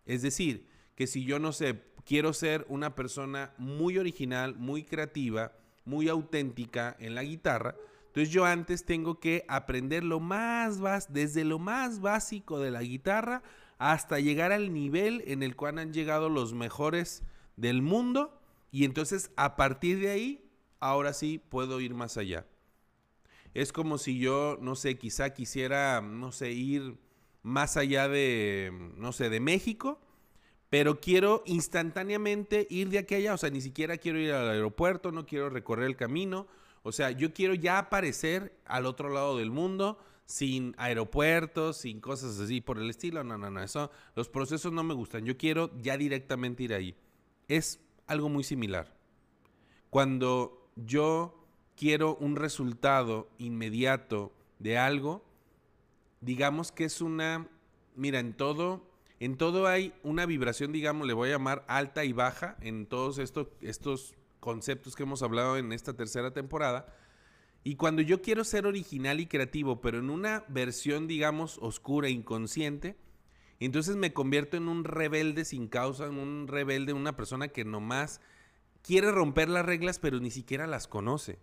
Es 0.06 0.22
decir, 0.22 0.68
que 0.96 1.08
si 1.08 1.26
yo 1.26 1.40
no 1.40 1.52
sé, 1.52 1.82
quiero 2.06 2.34
ser 2.34 2.66
una 2.70 2.96
persona 2.96 3.54
muy 3.58 3.98
original, 3.98 4.56
muy 4.56 4.84
creativa, 4.84 5.54
muy 5.86 6.10
auténtica 6.10 6.96
en 7.00 7.16
la 7.16 7.24
guitarra, 7.24 7.76
entonces 8.14 8.32
yo 8.32 8.46
antes 8.46 8.86
tengo 8.86 9.20
que 9.20 9.44
aprender 9.48 10.04
lo 10.04 10.20
más 10.20 10.80
desde 11.12 11.44
lo 11.44 11.58
más 11.58 12.00
básico 12.00 12.60
de 12.60 12.70
la 12.70 12.84
guitarra 12.84 13.42
hasta 13.80 14.20
llegar 14.20 14.52
al 14.52 14.72
nivel 14.72 15.24
en 15.26 15.42
el 15.42 15.56
cual 15.56 15.80
han 15.80 15.94
llegado 15.94 16.30
los 16.30 16.54
mejores 16.54 17.24
del 17.56 17.82
mundo. 17.82 18.40
Y 18.72 18.86
entonces 18.86 19.32
a 19.36 19.56
partir 19.56 20.00
de 20.00 20.12
ahí 20.12 20.46
ahora 20.80 21.12
sí 21.14 21.42
puedo 21.50 21.82
ir 21.82 21.96
más 21.96 22.16
allá. 22.18 22.46
Es 23.56 23.74
como 23.74 23.98
si 23.98 24.20
yo, 24.20 24.60
no 24.62 24.76
sé, 24.76 25.00
quizá 25.00 25.34
quisiera, 25.34 26.00
no 26.00 26.32
sé, 26.32 26.52
ir 26.52 27.00
más 27.42 27.78
allá 27.78 28.08
de, 28.08 28.92
no 28.96 29.12
sé, 29.12 29.32
de 29.32 29.40
México 29.40 30.00
pero 30.74 31.00
quiero 31.00 31.44
instantáneamente 31.46 32.66
ir 32.68 32.90
de 32.90 32.98
aquí 32.98 33.14
allá, 33.14 33.36
o 33.36 33.38
sea, 33.38 33.52
ni 33.52 33.62
siquiera 33.62 34.00
quiero 34.00 34.18
ir 34.18 34.32
al 34.32 34.50
aeropuerto, 34.50 35.12
no 35.12 35.24
quiero 35.24 35.52
recorrer 35.52 35.86
el 35.86 35.96
camino, 35.96 36.48
o 36.82 36.92
sea, 36.92 37.12
yo 37.12 37.32
quiero 37.32 37.54
ya 37.54 37.78
aparecer 37.78 38.58
al 38.66 38.88
otro 38.88 39.10
lado 39.10 39.38
del 39.38 39.52
mundo 39.52 40.00
sin 40.26 40.74
aeropuertos, 40.80 41.78
sin 41.78 42.02
cosas 42.02 42.40
así 42.40 42.60
por 42.60 42.80
el 42.80 42.90
estilo, 42.90 43.24
no, 43.24 43.38
no, 43.38 43.52
no, 43.52 43.62
eso, 43.62 43.92
los 44.16 44.30
procesos 44.30 44.74
no 44.74 44.84
me 44.84 44.96
gustan, 44.96 45.26
yo 45.26 45.38
quiero 45.38 45.70
ya 45.80 45.96
directamente 45.96 46.64
ir 46.64 46.74
ahí. 46.74 46.96
Es 47.48 47.80
algo 48.08 48.30
muy 48.30 48.44
similar. 48.44 48.98
Cuando 49.92 50.72
yo 50.76 51.40
quiero 51.78 52.16
un 52.16 52.36
resultado 52.36 53.30
inmediato 53.38 54.34
de 54.58 54.80
algo, 54.80 55.24
digamos 56.22 56.72
que 56.72 56.86
es 56.86 57.00
una, 57.00 57.48
mira, 57.96 58.18
en 58.18 58.34
todo 58.34 58.92
en 59.24 59.38
todo 59.38 59.68
hay 59.68 59.94
una 60.04 60.26
vibración, 60.26 60.74
digamos, 60.74 61.08
le 61.08 61.14
voy 61.14 61.30
a 61.30 61.34
llamar 61.34 61.64
alta 61.70 62.04
y 62.04 62.12
baja 62.12 62.58
en 62.60 62.86
todos 62.86 63.20
estos, 63.20 63.48
estos 63.62 64.16
conceptos 64.42 64.98
que 64.98 65.04
hemos 65.04 65.24
hablado 65.24 65.56
en 65.56 65.72
esta 65.72 65.94
tercera 65.94 66.32
temporada. 66.32 66.94
Y 67.64 67.76
cuando 67.76 68.02
yo 68.02 68.22
quiero 68.22 68.44
ser 68.44 68.66
original 68.66 69.22
y 69.22 69.28
creativo, 69.28 69.80
pero 69.80 70.00
en 70.00 70.10
una 70.10 70.44
versión, 70.50 71.08
digamos, 71.08 71.58
oscura, 71.62 72.10
inconsciente, 72.10 72.98
entonces 73.62 73.96
me 73.96 74.12
convierto 74.12 74.58
en 74.58 74.68
un 74.68 74.84
rebelde 74.84 75.46
sin 75.46 75.70
causa, 75.70 76.08
en 76.08 76.18
un 76.18 76.50
rebelde, 76.50 76.92
una 76.92 77.16
persona 77.16 77.48
que 77.48 77.64
nomás 77.64 78.20
quiere 78.82 79.10
romper 79.10 79.48
las 79.48 79.66
reglas, 79.66 80.00
pero 80.00 80.20
ni 80.20 80.32
siquiera 80.32 80.68
las 80.68 80.90
conoce. 80.90 81.40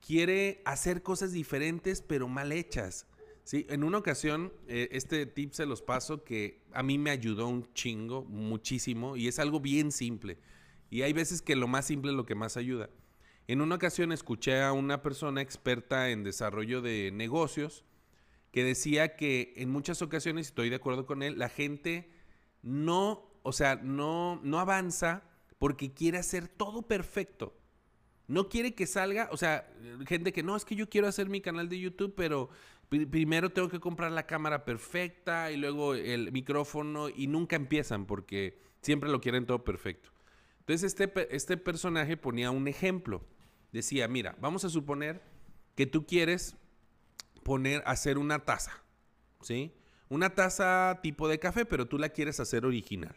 Quiere 0.00 0.62
hacer 0.64 1.02
cosas 1.02 1.32
diferentes, 1.32 2.00
pero 2.00 2.26
mal 2.26 2.52
hechas. 2.52 3.06
Sí, 3.46 3.64
en 3.70 3.84
una 3.84 3.98
ocasión, 3.98 4.52
eh, 4.66 4.88
este 4.90 5.24
tip 5.24 5.52
se 5.52 5.66
los 5.66 5.80
paso 5.80 6.24
que 6.24 6.64
a 6.72 6.82
mí 6.82 6.98
me 6.98 7.10
ayudó 7.10 7.46
un 7.46 7.72
chingo, 7.74 8.24
muchísimo, 8.24 9.16
y 9.16 9.28
es 9.28 9.38
algo 9.38 9.60
bien 9.60 9.92
simple. 9.92 10.38
Y 10.90 11.02
hay 11.02 11.12
veces 11.12 11.42
que 11.42 11.54
lo 11.54 11.68
más 11.68 11.86
simple 11.86 12.10
es 12.10 12.16
lo 12.16 12.26
que 12.26 12.34
más 12.34 12.56
ayuda. 12.56 12.90
En 13.46 13.60
una 13.60 13.76
ocasión 13.76 14.10
escuché 14.10 14.60
a 14.62 14.72
una 14.72 15.00
persona 15.00 15.42
experta 15.42 16.10
en 16.10 16.24
desarrollo 16.24 16.82
de 16.82 17.12
negocios 17.12 17.84
que 18.50 18.64
decía 18.64 19.14
que 19.14 19.54
en 19.58 19.70
muchas 19.70 20.02
ocasiones, 20.02 20.48
estoy 20.48 20.68
de 20.68 20.76
acuerdo 20.76 21.06
con 21.06 21.22
él, 21.22 21.38
la 21.38 21.48
gente 21.48 22.10
no, 22.62 23.30
o 23.44 23.52
sea, 23.52 23.76
no, 23.76 24.40
no 24.42 24.58
avanza 24.58 25.22
porque 25.58 25.94
quiere 25.94 26.18
hacer 26.18 26.48
todo 26.48 26.82
perfecto. 26.82 27.56
No 28.28 28.48
quiere 28.48 28.74
que 28.74 28.88
salga, 28.88 29.28
o 29.30 29.36
sea, 29.36 29.72
gente 30.04 30.32
que 30.32 30.42
no, 30.42 30.56
es 30.56 30.64
que 30.64 30.74
yo 30.74 30.88
quiero 30.88 31.06
hacer 31.06 31.28
mi 31.28 31.40
canal 31.40 31.68
de 31.68 31.78
YouTube, 31.78 32.14
pero 32.16 32.50
primero 32.88 33.50
tengo 33.50 33.68
que 33.68 33.80
comprar 33.80 34.12
la 34.12 34.26
cámara 34.26 34.64
perfecta 34.64 35.50
y 35.50 35.56
luego 35.56 35.94
el 35.94 36.32
micrófono 36.32 37.08
y 37.08 37.26
nunca 37.26 37.56
empiezan 37.56 38.06
porque 38.06 38.60
siempre 38.80 39.10
lo 39.10 39.20
quieren 39.20 39.46
todo 39.46 39.64
perfecto. 39.64 40.10
Entonces 40.60 40.84
este, 40.84 41.34
este 41.34 41.56
personaje 41.56 42.16
ponía 42.16 42.50
un 42.50 42.68
ejemplo. 42.68 43.24
Decía, 43.72 44.08
mira, 44.08 44.36
vamos 44.40 44.64
a 44.64 44.68
suponer 44.68 45.22
que 45.74 45.86
tú 45.86 46.06
quieres 46.06 46.56
poner, 47.42 47.82
hacer 47.86 48.18
una 48.18 48.44
taza, 48.44 48.82
¿sí? 49.42 49.72
Una 50.08 50.34
taza 50.34 51.00
tipo 51.02 51.28
de 51.28 51.38
café, 51.38 51.66
pero 51.66 51.86
tú 51.86 51.98
la 51.98 52.08
quieres 52.08 52.40
hacer 52.40 52.64
original. 52.64 53.16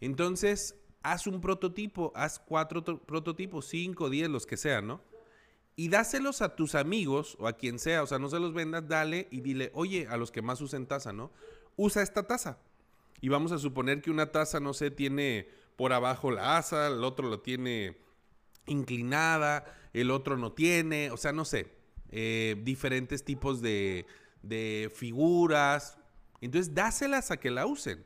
Entonces, 0.00 0.76
haz 1.02 1.26
un 1.26 1.40
prototipo, 1.40 2.12
haz 2.14 2.38
cuatro 2.38 2.84
prototipos, 2.84 3.66
cinco, 3.66 4.10
diez, 4.10 4.28
los 4.28 4.46
que 4.46 4.56
sean, 4.56 4.86
¿no? 4.86 5.02
Y 5.80 5.88
dáselos 5.88 6.42
a 6.42 6.56
tus 6.56 6.74
amigos 6.74 7.38
o 7.40 7.48
a 7.48 7.54
quien 7.54 7.78
sea, 7.78 8.02
o 8.02 8.06
sea, 8.06 8.18
no 8.18 8.28
se 8.28 8.38
los 8.38 8.52
vendas, 8.52 8.86
dale 8.86 9.28
y 9.30 9.40
dile, 9.40 9.70
oye, 9.72 10.06
a 10.10 10.18
los 10.18 10.30
que 10.30 10.42
más 10.42 10.60
usen 10.60 10.84
taza, 10.84 11.14
¿no? 11.14 11.30
Usa 11.74 12.02
esta 12.02 12.26
taza. 12.26 12.58
Y 13.22 13.30
vamos 13.30 13.50
a 13.50 13.56
suponer 13.56 14.02
que 14.02 14.10
una 14.10 14.30
taza, 14.30 14.60
no 14.60 14.74
sé, 14.74 14.90
tiene 14.90 15.48
por 15.76 15.94
abajo 15.94 16.32
la 16.32 16.58
asa, 16.58 16.88
el 16.88 17.02
otro 17.02 17.30
lo 17.30 17.40
tiene 17.40 17.96
inclinada, 18.66 19.64
el 19.94 20.10
otro 20.10 20.36
no 20.36 20.52
tiene, 20.52 21.12
o 21.12 21.16
sea, 21.16 21.32
no 21.32 21.46
sé, 21.46 21.72
eh, 22.10 22.60
diferentes 22.62 23.24
tipos 23.24 23.62
de, 23.62 24.04
de 24.42 24.92
figuras. 24.94 25.96
Entonces, 26.42 26.74
dáselas 26.74 27.30
a 27.30 27.38
que 27.38 27.50
la 27.50 27.64
usen. 27.64 28.04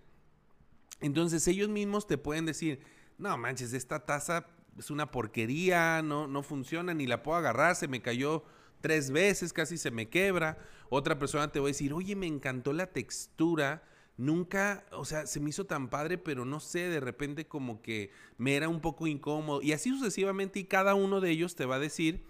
Entonces 1.00 1.48
ellos 1.48 1.68
mismos 1.70 2.06
te 2.06 2.18
pueden 2.18 2.46
decir, 2.46 2.78
no 3.18 3.36
manches, 3.36 3.72
esta 3.72 4.06
taza 4.06 4.46
es 4.78 4.90
una 4.90 5.10
porquería, 5.10 6.02
no, 6.02 6.26
no 6.26 6.42
funciona, 6.42 6.94
ni 6.94 7.06
la 7.06 7.22
puedo 7.22 7.38
agarrar, 7.38 7.76
se 7.76 7.88
me 7.88 8.02
cayó 8.02 8.44
tres 8.80 9.10
veces, 9.10 9.52
casi 9.52 9.78
se 9.78 9.90
me 9.90 10.08
quebra. 10.08 10.58
Otra 10.90 11.18
persona 11.18 11.50
te 11.50 11.60
va 11.60 11.66
a 11.66 11.68
decir, 11.68 11.92
oye, 11.92 12.16
me 12.16 12.26
encantó 12.26 12.72
la 12.72 12.88
textura, 12.88 13.82
nunca, 14.16 14.84
o 14.92 15.04
sea, 15.04 15.26
se 15.26 15.40
me 15.40 15.50
hizo 15.50 15.64
tan 15.64 15.88
padre, 15.88 16.18
pero 16.18 16.44
no 16.44 16.60
sé, 16.60 16.88
de 16.88 17.00
repente 17.00 17.46
como 17.46 17.82
que 17.82 18.10
me 18.36 18.56
era 18.56 18.68
un 18.68 18.80
poco 18.80 19.06
incómodo. 19.06 19.62
Y 19.62 19.72
así 19.72 19.90
sucesivamente, 19.90 20.60
y 20.60 20.64
cada 20.64 20.94
uno 20.94 21.20
de 21.20 21.30
ellos 21.30 21.56
te 21.56 21.64
va 21.64 21.76
a 21.76 21.80
decir 21.80 22.26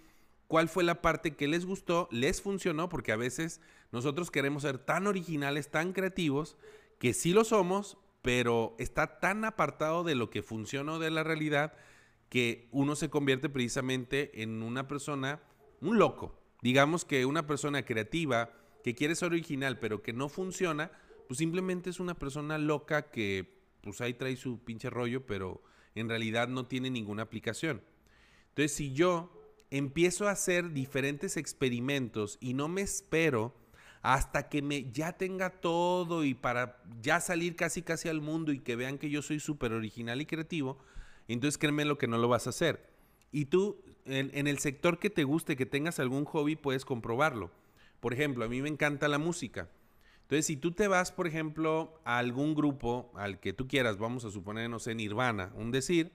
cuál 0.46 0.68
fue 0.68 0.84
la 0.84 1.02
parte 1.02 1.34
que 1.34 1.48
les 1.48 1.66
gustó, 1.66 2.08
les 2.10 2.40
funcionó, 2.40 2.88
porque 2.88 3.12
a 3.12 3.16
veces 3.16 3.60
nosotros 3.90 4.30
queremos 4.30 4.62
ser 4.62 4.78
tan 4.78 5.06
originales, 5.06 5.70
tan 5.70 5.92
creativos, 5.92 6.56
que 6.98 7.14
sí 7.14 7.32
lo 7.32 7.44
somos, 7.44 7.98
pero 8.22 8.74
está 8.78 9.18
tan 9.18 9.44
apartado 9.44 10.04
de 10.04 10.14
lo 10.14 10.30
que 10.30 10.42
funciona 10.42 10.98
de 10.98 11.10
la 11.10 11.24
realidad 11.24 11.74
que 12.28 12.68
uno 12.72 12.96
se 12.96 13.10
convierte 13.10 13.48
precisamente 13.48 14.42
en 14.42 14.62
una 14.62 14.88
persona, 14.88 15.40
un 15.80 15.98
loco. 15.98 16.40
Digamos 16.62 17.04
que 17.04 17.26
una 17.26 17.46
persona 17.46 17.84
creativa 17.84 18.52
que 18.82 18.94
quiere 18.94 19.14
ser 19.14 19.32
original, 19.32 19.78
pero 19.78 20.02
que 20.02 20.12
no 20.12 20.28
funciona, 20.28 20.90
pues 21.28 21.38
simplemente 21.38 21.90
es 21.90 22.00
una 22.00 22.14
persona 22.14 22.58
loca 22.58 23.10
que 23.10 23.62
pues 23.82 24.00
ahí 24.00 24.14
trae 24.14 24.36
su 24.36 24.62
pinche 24.64 24.90
rollo, 24.90 25.26
pero 25.26 25.62
en 25.94 26.08
realidad 26.08 26.48
no 26.48 26.66
tiene 26.66 26.90
ninguna 26.90 27.22
aplicación. 27.22 27.82
Entonces, 28.48 28.72
si 28.72 28.92
yo 28.92 29.30
empiezo 29.70 30.28
a 30.28 30.32
hacer 30.32 30.72
diferentes 30.72 31.36
experimentos 31.36 32.38
y 32.40 32.54
no 32.54 32.68
me 32.68 32.82
espero 32.82 33.54
hasta 34.02 34.48
que 34.48 34.62
me 34.62 34.90
ya 34.92 35.14
tenga 35.14 35.50
todo 35.50 36.24
y 36.24 36.34
para 36.34 36.82
ya 37.00 37.20
salir 37.20 37.56
casi 37.56 37.82
casi 37.82 38.08
al 38.08 38.20
mundo 38.20 38.52
y 38.52 38.60
que 38.60 38.76
vean 38.76 38.98
que 38.98 39.08
yo 39.08 39.22
soy 39.22 39.40
súper 39.40 39.72
original 39.72 40.20
y 40.20 40.26
creativo, 40.26 40.78
entonces 41.32 41.58
créeme 41.58 41.84
lo 41.84 41.98
que 41.98 42.06
no 42.06 42.18
lo 42.18 42.28
vas 42.28 42.46
a 42.46 42.50
hacer. 42.50 42.94
Y 43.32 43.46
tú, 43.46 43.82
en, 44.04 44.46
el 44.46 44.58
sector 44.58 44.98
que 44.98 45.10
te 45.10 45.24
guste, 45.24 45.56
que 45.56 45.66
tengas 45.66 45.98
algún 45.98 46.24
hobby, 46.24 46.54
puedes 46.54 46.84
comprobarlo. 46.84 47.50
Por 48.00 48.12
ejemplo, 48.12 48.44
a 48.44 48.48
mí 48.48 48.62
me 48.62 48.68
encanta 48.68 49.08
la 49.08 49.18
música. 49.18 49.68
Entonces, 50.22 50.46
si 50.46 50.56
tú 50.56 50.72
te 50.72 50.88
vas, 50.88 51.10
por 51.10 51.26
ejemplo, 51.26 52.00
a 52.04 52.18
algún 52.18 52.54
grupo 52.54 53.10
al 53.16 53.40
que 53.40 53.52
tú 53.52 53.66
quieras, 53.66 53.98
vamos 53.98 54.24
a 54.24 54.30
suponer, 54.30 54.70
no 54.70 54.78
sé, 54.78 54.94
Nirvana, 54.94 55.52
un 55.56 55.70
decir, 55.70 56.12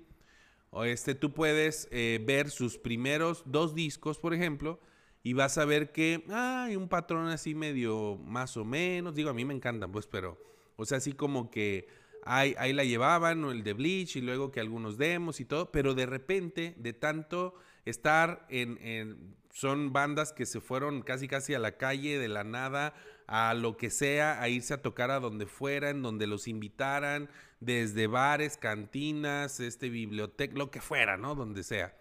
o 0.70 0.84
este, 0.84 1.16
tú 1.16 1.34
puedes 1.34 1.88
eh, 1.92 2.24
ver 2.26 2.50
sus 2.50 2.78
primeros 2.78 3.44
dos 3.46 3.76
discos, 3.76 4.20
por 4.20 4.34
ejemplo, 4.34 4.80
y 5.22 5.34
vas 5.34 5.58
a 5.58 5.66
ver 5.66 5.92
que 5.92 6.24
hay 6.30 6.76
un 6.76 6.88
patrón 6.88 7.28
así 7.28 7.54
medio 7.54 8.18
más 8.18 8.56
o 8.56 8.64
menos. 8.64 9.16
Digo, 9.16 9.30
a 9.30 9.34
mí 9.34 9.46
me 9.46 9.54
encantan, 9.54 9.92
pues, 9.92 10.08
pero, 10.08 10.38
o 10.76 10.86
sea, 10.86 11.00
así 11.00 11.12
como 11.12 11.52
que 11.52 11.88
ahí, 12.24 12.56
ahí 12.58 12.74
la 12.74 12.84
llevaban, 12.84 13.44
o 13.44 13.52
el 13.52 13.64
de 13.64 13.74
Bleach, 13.74 14.16
y 14.16 14.22
luego 14.22 14.52
que 14.52 14.60
algunos 14.60 14.98
demos 14.98 15.40
y 15.40 15.46
todo, 15.46 15.72
pero 15.72 15.94
de 15.94 16.06
repente, 16.06 16.76
de 16.78 16.94
tanto 16.94 17.56
estar 17.86 18.46
en, 18.50 18.78
en 18.82 19.36
son 19.52 19.92
bandas 19.92 20.32
que 20.32 20.46
se 20.46 20.62
fueron 20.62 21.02
casi 21.02 21.28
casi 21.28 21.54
a 21.54 21.60
la 21.60 21.78
calle 21.78 22.20
de 22.20 22.28
la 22.28 22.44
nada 22.44 22.94
a 23.28 23.54
lo 23.54 23.78
que 23.78 23.90
sea, 23.90 24.42
a 24.42 24.50
irse 24.50 24.74
a 24.74 24.82
tocar 24.82 25.12
a 25.12 25.20
donde 25.20 25.46
fueran, 25.46 26.02
donde 26.02 26.28
los 26.28 26.48
invitaran, 26.48 27.30
desde 27.60 28.08
bares, 28.08 28.58
cantinas, 28.58 29.60
este 29.60 29.90
biblioteca, 29.90 30.56
lo 30.56 30.72
que 30.72 30.82
fuera, 30.82 31.18
¿no? 31.18 31.36
Donde 31.36 31.64
sea. 31.64 31.96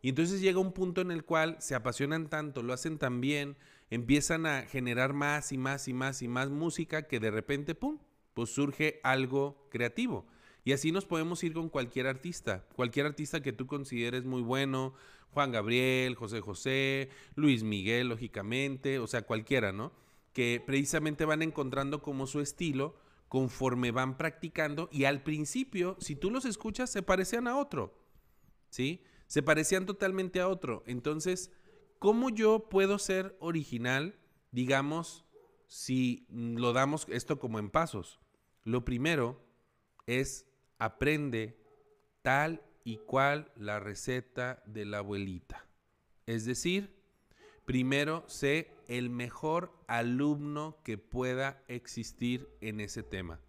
Y 0.00 0.08
entonces 0.08 0.40
llega 0.40 0.58
un 0.58 0.72
punto 0.72 1.00
en 1.00 1.12
el 1.12 1.24
cual 1.24 1.56
se 1.60 1.76
apasionan 1.76 2.28
tanto, 2.28 2.62
lo 2.62 2.72
hacen 2.72 2.98
tan 2.98 3.20
bien, 3.20 3.56
empiezan 3.90 4.46
a 4.46 4.62
generar 4.62 5.12
más 5.12 5.52
y 5.52 5.58
más 5.58 5.86
y 5.86 5.92
más 5.92 6.22
y 6.22 6.28
más 6.28 6.50
música 6.50 7.02
que 7.06 7.20
de 7.20 7.30
repente, 7.30 7.74
¡pum!, 7.76 7.98
pues 8.34 8.50
surge 8.50 9.00
algo 9.02 9.66
creativo. 9.70 10.26
Y 10.64 10.72
así 10.72 10.92
nos 10.92 11.06
podemos 11.06 11.42
ir 11.42 11.54
con 11.54 11.68
cualquier 11.68 12.06
artista, 12.06 12.64
cualquier 12.76 13.06
artista 13.06 13.42
que 13.42 13.52
tú 13.52 13.66
consideres 13.66 14.24
muy 14.24 14.42
bueno, 14.42 14.94
Juan 15.30 15.50
Gabriel, 15.50 16.14
José 16.14 16.40
José, 16.40 17.08
Luis 17.34 17.64
Miguel, 17.64 18.08
lógicamente, 18.08 18.98
o 18.98 19.06
sea, 19.06 19.22
cualquiera, 19.22 19.72
¿no? 19.72 19.92
que 20.32 20.62
precisamente 20.64 21.24
van 21.24 21.42
encontrando 21.42 22.02
como 22.02 22.26
su 22.26 22.40
estilo 22.40 22.96
conforme 23.28 23.90
van 23.90 24.16
practicando 24.16 24.88
y 24.92 25.04
al 25.04 25.22
principio, 25.22 25.96
si 26.00 26.16
tú 26.16 26.30
los 26.30 26.44
escuchas, 26.44 26.90
se 26.90 27.02
parecían 27.02 27.48
a 27.48 27.56
otro, 27.56 27.94
¿sí? 28.68 29.02
Se 29.26 29.42
parecían 29.42 29.86
totalmente 29.86 30.40
a 30.40 30.48
otro. 30.48 30.82
Entonces, 30.86 31.50
¿cómo 31.98 32.28
yo 32.28 32.68
puedo 32.68 32.98
ser 32.98 33.36
original, 33.40 34.18
digamos, 34.50 35.24
si 35.66 36.26
lo 36.28 36.74
damos 36.74 37.06
esto 37.08 37.38
como 37.38 37.58
en 37.58 37.70
pasos? 37.70 38.20
Lo 38.64 38.84
primero 38.84 39.40
es 40.06 40.46
aprende 40.78 41.56
tal 42.22 42.62
y 42.84 42.98
cual 42.98 43.50
la 43.56 43.80
receta 43.80 44.62
de 44.66 44.84
la 44.84 44.98
abuelita. 44.98 45.66
Es 46.26 46.44
decir, 46.44 46.94
primero 47.64 48.24
sé 48.26 48.70
el 48.88 49.10
mejor 49.10 49.72
alumno 49.86 50.78
que 50.84 50.98
pueda 50.98 51.62
existir 51.68 52.48
en 52.60 52.80
ese 52.80 53.02
tema. 53.02 53.40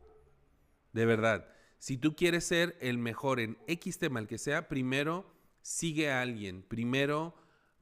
De 0.94 1.06
verdad, 1.06 1.50
si 1.80 1.98
tú 1.98 2.16
quieres 2.16 2.46
ser 2.46 2.78
el 2.80 2.98
mejor 2.98 3.40
en 3.40 3.58
X 3.68 3.98
tema, 3.98 4.20
el 4.20 4.28
que 4.28 4.38
sea, 4.38 4.70
primero 4.70 5.26
sigue 5.62 6.12
a 6.12 6.22
alguien, 6.22 6.62
primero 6.62 7.36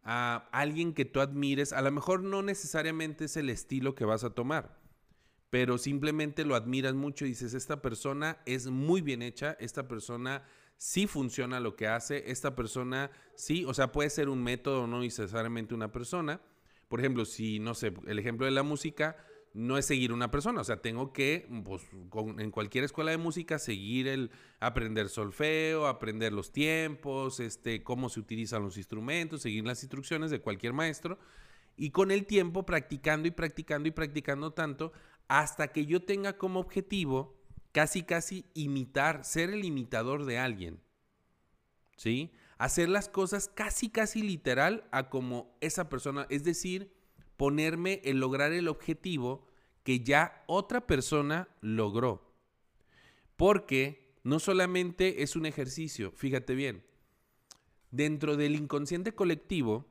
a 0.04 0.50
alguien 0.52 0.94
que 0.94 1.06
tú 1.06 1.20
admires. 1.20 1.74
A 1.74 1.82
lo 1.82 1.91
mejor 1.91 2.24
no 2.24 2.41
necesariamente 2.41 3.26
es 3.26 3.38
el 3.38 3.50
estilo 3.50 3.94
que 3.94 4.06
vas 4.06 4.24
a 4.24 4.34
tomar, 4.34 4.81
pero 5.52 5.78
simplemente 5.78 6.46
lo 6.46 6.56
admiras 6.56 6.96
mucho 6.96 7.26
y 7.26 7.30
dices, 7.30 7.54
esta 7.54 7.82
persona 7.82 8.40
es 8.46 8.68
muy 8.68 9.02
bien 9.02 9.22
hecha, 9.22 9.58
esta 9.60 9.86
persona 9.86 10.44
sí 10.78 11.08
funciona 11.08 11.60
lo 11.60 11.76
que 11.76 11.88
hace, 11.88 12.32
esta 12.32 12.56
persona 12.56 13.12
sí, 13.36 13.66
o 13.66 13.74
sea, 13.74 13.92
puede 13.92 14.10
ser 14.10 14.30
un 14.30 14.42
método, 14.42 14.88
no 14.88 15.02
necesariamente 15.02 15.76
una 15.76 15.92
persona. 15.92 16.42
Por 16.88 17.02
ejemplo, 17.02 17.26
si, 17.26 17.60
no 17.60 17.74
sé, 17.74 17.94
el 18.08 18.18
ejemplo 18.18 18.46
de 18.46 18.54
la 18.54 18.64
música 18.64 19.18
no 19.54 19.78
es 19.78 19.86
seguir 19.86 20.14
una 20.14 20.32
persona, 20.32 20.62
o 20.62 20.64
sea, 20.64 20.82
tengo 20.82 21.12
que, 21.12 21.50
pues, 21.66 21.84
en 22.38 22.50
cualquier 22.50 22.86
escuela 22.86 23.12
de 23.12 23.18
música, 23.18 23.60
seguir 23.60 24.08
el 24.08 24.32
aprender 24.62 25.10
solfeo, 25.10 25.86
aprender 25.86 26.32
los 26.32 26.54
tiempos, 26.54 27.42
este, 27.42 27.84
cómo 27.84 28.08
se 28.08 28.22
utilizan 28.22 28.64
los 28.64 28.78
instrumentos, 28.78 29.42
seguir 29.42 29.66
las 29.66 29.84
instrucciones 29.84 30.32
de 30.32 30.40
cualquier 30.40 30.72
maestro, 30.72 31.20
y 31.76 31.90
con 31.90 32.12
el 32.12 32.26
tiempo 32.26 32.66
practicando 32.66 33.28
y 33.28 33.32
practicando 33.32 33.90
y 33.90 33.92
practicando 33.92 34.54
tanto, 34.54 34.94
hasta 35.32 35.72
que 35.72 35.86
yo 35.86 36.04
tenga 36.04 36.38
como 36.38 36.60
objetivo 36.60 37.39
casi, 37.72 38.04
casi 38.04 38.44
imitar, 38.54 39.24
ser 39.24 39.50
el 39.52 39.63
imitador 39.63 40.26
de 40.26 40.38
alguien. 40.38 40.82
¿Sí? 41.96 42.34
Hacer 42.58 42.89
las 42.89 43.08
cosas 43.08 43.48
casi, 43.48 43.89
casi 43.89 44.24
literal 44.24 44.84
a 44.91 45.10
como 45.10 45.56
esa 45.62 45.88
persona, 45.88 46.28
es 46.30 46.44
decir, 46.44 46.91
ponerme 47.38 48.02
en 48.04 48.20
lograr 48.20 48.52
el 48.52 48.67
objetivo 48.67 49.48
que 49.84 50.02
ya 50.02 50.44
otra 50.48 50.86
persona 50.86 51.48
logró. 51.62 52.36
Porque 53.38 54.17
no 54.24 54.38
solamente 54.38 55.24
es 55.24 55.38
un 55.38 55.46
ejercicio, 55.46 56.12
fíjate 56.12 56.56
bien, 56.56 56.84
dentro 57.89 58.36
del 58.36 58.56
inconsciente 58.56 59.15
colectivo, 59.15 59.88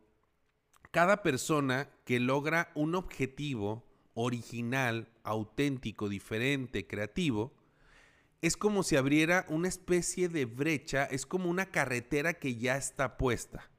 cada 0.90 1.22
persona 1.22 1.88
que 2.04 2.20
logra 2.20 2.70
un 2.74 2.94
objetivo 2.94 3.89
original, 4.14 5.08
auténtico, 5.22 6.08
diferente, 6.08 6.86
creativo, 6.86 7.52
es 8.42 8.56
como 8.56 8.82
si 8.82 8.96
abriera 8.96 9.44
una 9.48 9.68
especie 9.68 10.28
de 10.28 10.46
brecha, 10.46 11.04
es 11.04 11.26
como 11.26 11.50
una 11.50 11.66
carretera 11.66 12.34
que 12.34 12.56
ya 12.56 12.76
está 12.76 13.16
puesta, 13.18 13.70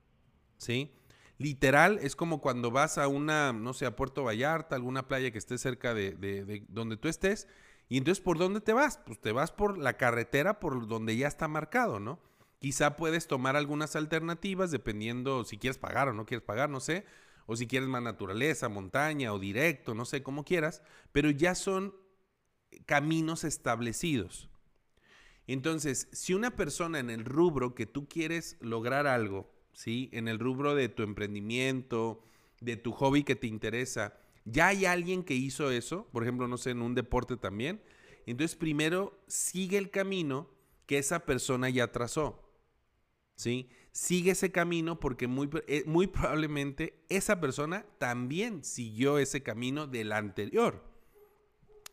¿sí? 0.58 0.91
Literal, 1.38 1.98
es 2.04 2.15
como 2.15 2.39
cuando 2.39 2.70
vas 2.70 3.00
a 3.00 3.08
una, 3.08 3.52
no 3.54 3.74
sé, 3.74 3.88
a 3.88 3.96
Puerto 3.96 4.24
Vallarta, 4.24 4.76
alguna 4.76 5.08
playa 5.08 5.32
que 5.32 5.39
esté 5.39 5.58
cerca 5.58 5.96
de, 5.96 6.63
donde 6.70 6.98
tú 6.98 7.08
estés, 7.08 7.48
y 7.89 7.98
entonces, 7.98 8.24
¿por 8.24 8.38
dónde 8.38 8.62
te 8.62 8.74
vas? 8.74 9.00
Pues 9.06 9.20
te 9.20 9.32
vas 9.32 9.52
por 9.52 9.78
la 9.78 9.98
carretera 9.98 10.60
por 10.60 10.88
donde 10.88 11.17
ya 11.17 11.28
está 11.28 11.48
marcado, 11.48 12.00
¿no? 12.00 12.20
Quizá 12.60 12.96
puedes 12.96 13.28
tomar 13.28 13.56
algunas 13.56 13.96
alternativas 13.96 14.70
dependiendo 14.70 15.44
si 15.44 15.58
quieres 15.58 15.80
pagar 15.80 16.08
o 16.08 16.13
no 16.13 16.26
quieres 16.26 16.46
pagar, 16.46 16.70
no 16.70 16.80
sé, 16.80 17.06
o 17.45 17.56
si 17.56 17.67
quieres 17.67 17.89
más 17.89 18.01
naturaleza, 18.01 18.69
montaña 18.69 19.34
o 19.34 19.39
directo, 19.39 19.93
no 19.93 20.06
sé, 20.06 20.23
como 20.23 20.43
quieras, 20.43 20.82
pero 21.12 21.30
ya 21.30 21.56
son 21.56 21.93
caminos 22.86 23.43
establecidos. 23.43 24.49
Entonces, 25.47 26.08
si 26.12 26.34
una 26.34 26.56
persona 26.56 26.99
en 26.99 27.10
el 27.10 27.25
rubro 27.25 27.75
que 27.75 27.86
tú 27.86 28.08
quieres 28.08 28.58
lograr 28.62 29.08
algo, 29.08 29.51
¿sí? 29.73 30.10
En 30.13 30.27
el 30.27 30.39
rubro 30.39 30.75
de 30.75 30.89
tu 30.89 31.04
emprendimiento, 31.04 32.23
de 32.62 32.77
tu 32.77 32.91
hobby 32.91 33.23
que 33.23 33.36
te 33.36 33.47
interesa, 33.47 34.17
ya 34.45 34.67
hay 34.67 34.86
alguien 34.86 35.23
que 35.23 35.34
hizo 35.34 35.71
eso, 35.71 36.08
por 36.12 36.23
ejemplo, 36.23 36.47
no 36.47 36.58
sé, 36.58 36.71
en 36.71 36.82
un 36.82 36.95
deporte 36.95 37.38
también, 37.38 37.82
entonces 38.25 38.56
primero 38.56 39.19
sigue 39.27 39.77
el 39.77 39.89
camino 39.89 40.49
que 40.86 40.97
esa 40.97 41.25
persona 41.25 41.69
ya 41.69 41.91
trazó, 41.91 42.50
¿sí? 43.41 43.69
Sigue 43.91 44.32
ese 44.32 44.51
camino 44.51 44.99
porque 44.99 45.27
muy, 45.27 45.49
eh, 45.67 45.84
muy 45.88 46.06
probablemente 46.08 46.93
esa 47.10 47.41
persona 47.41 47.86
también 47.97 48.63
siguió 48.63 49.17
ese 49.17 49.41
camino 49.41 49.88
del 49.88 50.12
anterior. 50.12 50.84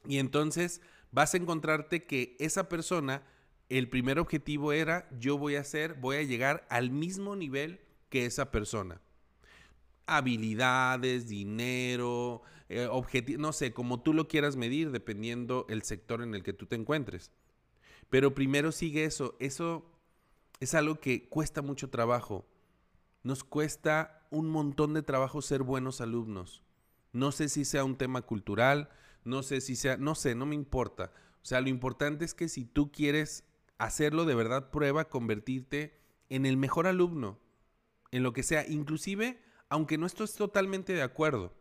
Y 0.07 0.19
entonces 0.19 0.83
vas 1.11 1.33
a 1.33 1.39
encontrarte 1.39 2.05
que 2.05 2.37
esa 2.39 2.69
persona, 2.69 3.23
el 3.71 3.89
primer 3.89 4.19
objetivo 4.19 4.73
era, 4.73 5.09
yo 5.19 5.39
voy 5.39 5.57
a 5.57 5.61
hacer, 5.61 5.95
voy 5.95 6.17
a 6.17 6.23
llegar 6.23 6.67
al 6.69 6.91
mismo 6.91 7.35
nivel 7.35 7.81
que 8.11 8.27
esa 8.27 8.51
persona. 8.51 9.01
Habilidades, 10.07 11.29
dinero, 11.29 12.43
eh, 12.69 12.89
no 13.39 13.53
sé, 13.55 13.73
como 13.73 14.03
tú 14.03 14.13
lo 14.13 14.29
quieras 14.29 14.57
medir, 14.57 14.91
dependiendo 14.91 15.65
el 15.71 15.83
sector 15.83 16.23
en 16.23 16.35
el 16.35 16.43
que 16.43 16.53
tú 16.53 16.67
te 16.67 16.77
encuentres. 16.77 17.31
Pero 18.11 18.35
primero 18.35 18.71
sigue 18.71 19.05
eso. 19.05 19.37
Eso 19.39 19.98
es 20.61 20.75
algo 20.75 21.01
que 21.01 21.29
cuesta 21.29 21.63
mucho 21.63 21.91
trabajo. 21.91 22.47
Nos 23.23 23.45
cuesta 23.45 24.27
un 24.31 24.49
montón 24.49 24.95
de 24.95 25.03
trabajo 25.03 25.43
ser 25.43 25.63
buenos 25.63 26.01
alumnos. 26.01 26.63
No 27.13 27.33
sé 27.33 27.49
si 27.49 27.65
sea 27.65 27.85
un 27.85 27.97
tema 27.97 28.23
cultural, 28.23 28.91
no 29.25 29.43
sé 29.43 29.61
si 29.61 29.77
sea, 29.77 29.97
no 29.97 30.15
sé, 30.15 30.35
no 30.35 30.47
me 30.47 30.55
importa. 30.55 31.13
O 31.43 31.45
sea, 31.45 31.61
lo 31.61 31.69
importante 31.69 32.25
es 32.25 32.35
que 32.35 32.49
si 32.49 32.65
tú 32.65 32.93
quieres 32.93 33.45
hacerlo 33.79 34.25
de 34.25 34.35
verdad, 34.35 34.71
prueba 34.71 35.09
convertirte 35.09 35.99
en 36.29 36.47
el 36.47 36.57
mejor 36.57 36.87
alumno, 36.87 37.39
en 38.11 38.23
lo 38.23 38.33
que 38.33 38.43
sea, 38.43 38.67
inclusive 38.69 39.41
aunque 39.69 39.99
no 39.99 40.07
estés 40.07 40.35
totalmente 40.35 40.93
de 40.95 41.03
acuerdo. 41.03 41.55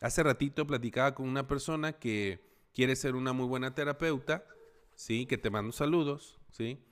Hace 0.00 0.22
ratito 0.22 0.66
platicaba 0.66 1.14
con 1.14 1.28
una 1.28 1.46
persona 1.48 1.92
que 1.92 2.44
quiere 2.74 2.96
ser 2.96 3.14
una 3.14 3.32
muy 3.32 3.46
buena 3.46 3.74
terapeuta, 3.74 4.44
sí, 4.94 5.26
que 5.26 5.38
te 5.38 5.50
mando 5.50 5.72
saludos, 5.72 6.38
sí, 6.50 6.84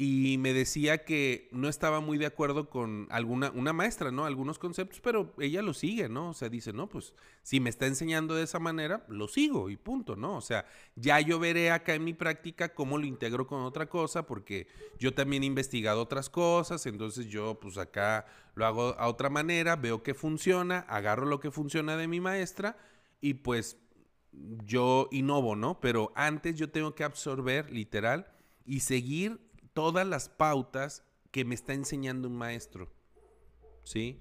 y 0.00 0.38
me 0.38 0.52
decía 0.52 1.04
que 1.04 1.48
no 1.50 1.68
estaba 1.68 1.98
muy 1.98 2.18
de 2.18 2.26
acuerdo 2.26 2.70
con 2.70 3.08
alguna, 3.10 3.50
una 3.50 3.72
maestra, 3.72 4.12
¿no? 4.12 4.26
Algunos 4.26 4.56
conceptos, 4.56 5.00
pero 5.00 5.34
ella 5.40 5.60
lo 5.60 5.74
sigue, 5.74 6.08
¿no? 6.08 6.30
O 6.30 6.34
sea, 6.34 6.48
dice, 6.48 6.72
no, 6.72 6.88
pues 6.88 7.14
si 7.42 7.58
me 7.58 7.68
está 7.68 7.86
enseñando 7.88 8.36
de 8.36 8.44
esa 8.44 8.60
manera, 8.60 9.04
lo 9.08 9.26
sigo 9.26 9.70
y 9.70 9.76
punto, 9.76 10.14
¿no? 10.14 10.36
O 10.36 10.40
sea, 10.40 10.66
ya 10.94 11.18
yo 11.18 11.40
veré 11.40 11.72
acá 11.72 11.94
en 11.94 12.04
mi 12.04 12.14
práctica 12.14 12.74
cómo 12.74 12.96
lo 12.96 13.06
integro 13.06 13.48
con 13.48 13.62
otra 13.62 13.88
cosa, 13.88 14.24
porque 14.24 14.68
yo 15.00 15.14
también 15.14 15.42
he 15.42 15.46
investigado 15.46 16.00
otras 16.00 16.30
cosas, 16.30 16.86
entonces 16.86 17.26
yo 17.26 17.58
pues 17.58 17.76
acá 17.76 18.24
lo 18.54 18.66
hago 18.66 18.94
a 19.00 19.08
otra 19.08 19.30
manera, 19.30 19.74
veo 19.74 20.04
que 20.04 20.14
funciona, 20.14 20.78
agarro 20.88 21.26
lo 21.26 21.40
que 21.40 21.50
funciona 21.50 21.96
de 21.96 22.06
mi 22.06 22.20
maestra 22.20 22.78
y 23.20 23.34
pues 23.34 23.76
yo 24.64 25.08
innovo, 25.10 25.56
¿no? 25.56 25.80
Pero 25.80 26.12
antes 26.14 26.54
yo 26.54 26.70
tengo 26.70 26.94
que 26.94 27.02
absorber 27.02 27.72
literal 27.72 28.28
y 28.64 28.78
seguir 28.78 29.47
todas 29.78 30.08
las 30.08 30.28
pautas 30.28 31.04
que 31.30 31.44
me 31.44 31.54
está 31.54 31.72
enseñando 31.72 32.26
un 32.26 32.34
maestro. 32.34 32.92
¿Sí? 33.84 34.20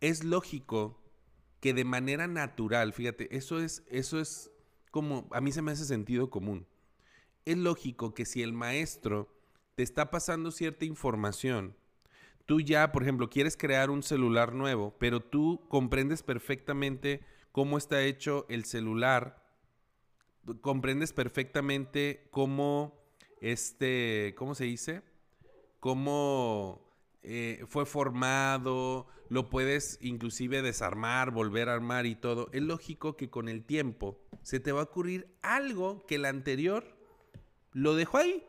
Es 0.00 0.22
lógico 0.22 1.02
que 1.58 1.74
de 1.74 1.84
manera 1.84 2.28
natural, 2.28 2.92
fíjate, 2.92 3.36
eso 3.36 3.58
es, 3.58 3.82
eso 3.88 4.20
es 4.20 4.52
como, 4.92 5.26
a 5.32 5.40
mí 5.40 5.50
se 5.50 5.60
me 5.60 5.72
hace 5.72 5.86
sentido 5.86 6.30
común. 6.30 6.68
Es 7.44 7.58
lógico 7.58 8.14
que 8.14 8.24
si 8.24 8.44
el 8.44 8.52
maestro 8.52 9.28
te 9.74 9.82
está 9.82 10.08
pasando 10.08 10.52
cierta 10.52 10.84
información, 10.84 11.74
tú 12.46 12.60
ya, 12.60 12.92
por 12.92 13.02
ejemplo, 13.02 13.28
quieres 13.28 13.56
crear 13.56 13.90
un 13.90 14.04
celular 14.04 14.52
nuevo, 14.52 14.94
pero 15.00 15.18
tú 15.18 15.66
comprendes 15.68 16.22
perfectamente 16.22 17.24
cómo 17.50 17.76
está 17.76 18.04
hecho 18.04 18.46
el 18.48 18.64
celular, 18.66 19.44
comprendes 20.60 21.12
perfectamente 21.12 22.28
cómo 22.30 23.01
este, 23.42 24.34
¿cómo 24.38 24.54
se 24.54 24.64
dice? 24.64 25.02
Cómo 25.80 26.80
eh, 27.24 27.64
fue 27.66 27.84
formado, 27.84 29.08
lo 29.28 29.50
puedes 29.50 29.98
inclusive 30.00 30.62
desarmar, 30.62 31.32
volver 31.32 31.68
a 31.68 31.74
armar 31.74 32.06
y 32.06 32.14
todo. 32.14 32.48
Es 32.52 32.62
lógico 32.62 33.16
que 33.16 33.30
con 33.30 33.48
el 33.48 33.64
tiempo 33.64 34.20
se 34.42 34.60
te 34.60 34.70
va 34.70 34.80
a 34.80 34.84
ocurrir 34.84 35.34
algo 35.42 36.06
que 36.06 36.14
el 36.14 36.24
anterior 36.24 36.96
lo 37.72 37.96
dejó 37.96 38.18
ahí. 38.18 38.46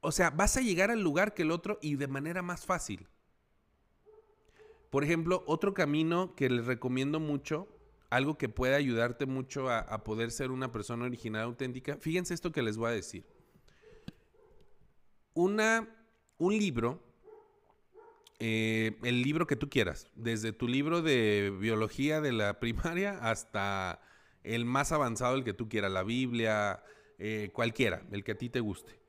O 0.00 0.12
sea, 0.12 0.30
vas 0.30 0.56
a 0.56 0.60
llegar 0.60 0.92
al 0.92 1.02
lugar 1.02 1.34
que 1.34 1.42
el 1.42 1.50
otro 1.50 1.80
y 1.82 1.96
de 1.96 2.06
manera 2.06 2.42
más 2.42 2.64
fácil. 2.64 3.08
Por 4.90 5.02
ejemplo, 5.02 5.42
otro 5.48 5.74
camino 5.74 6.36
que 6.36 6.48
les 6.48 6.64
recomiendo 6.64 7.18
mucho 7.18 7.66
algo 8.10 8.38
que 8.38 8.48
puede 8.48 8.74
ayudarte 8.74 9.26
mucho 9.26 9.70
a, 9.70 10.04
poder 10.04 10.30
ser 10.30 10.50
una 10.50 10.72
persona 10.72 11.04
original 11.04 11.42
auténtica. 11.42 11.96
Fíjense 11.96 12.34
esto 12.34 12.52
que 12.52 12.62
les 12.62 12.76
voy 12.76 12.90
a 12.90 12.94
decir. 12.94 13.24
Una, 15.34 15.88
un 16.38 16.56
libro, 16.56 17.02
eh, 18.38 18.96
el 19.02 19.22
libro 19.22 19.46
que 19.46 19.56
tú 19.56 19.68
quieras, 19.68 20.08
desde 20.14 20.52
tu 20.52 20.68
libro 20.68 21.02
de 21.02 21.54
biología 21.58 22.20
de 22.20 22.32
la 22.32 22.60
primaria 22.60 23.18
hasta 23.18 24.00
el 24.44 24.64
más 24.64 24.92
avanzado, 24.92 25.34
el 25.36 25.44
que 25.44 25.52
tú 25.52 25.68
quieras, 25.68 25.90
la 25.90 26.04
Biblia, 26.04 26.82
eh, 27.18 27.50
cualquiera, 27.52 28.02
el 28.12 28.22
que 28.22 28.32
a 28.32 28.38
ti 28.38 28.48
te 28.48 28.60
guste. 28.60 29.00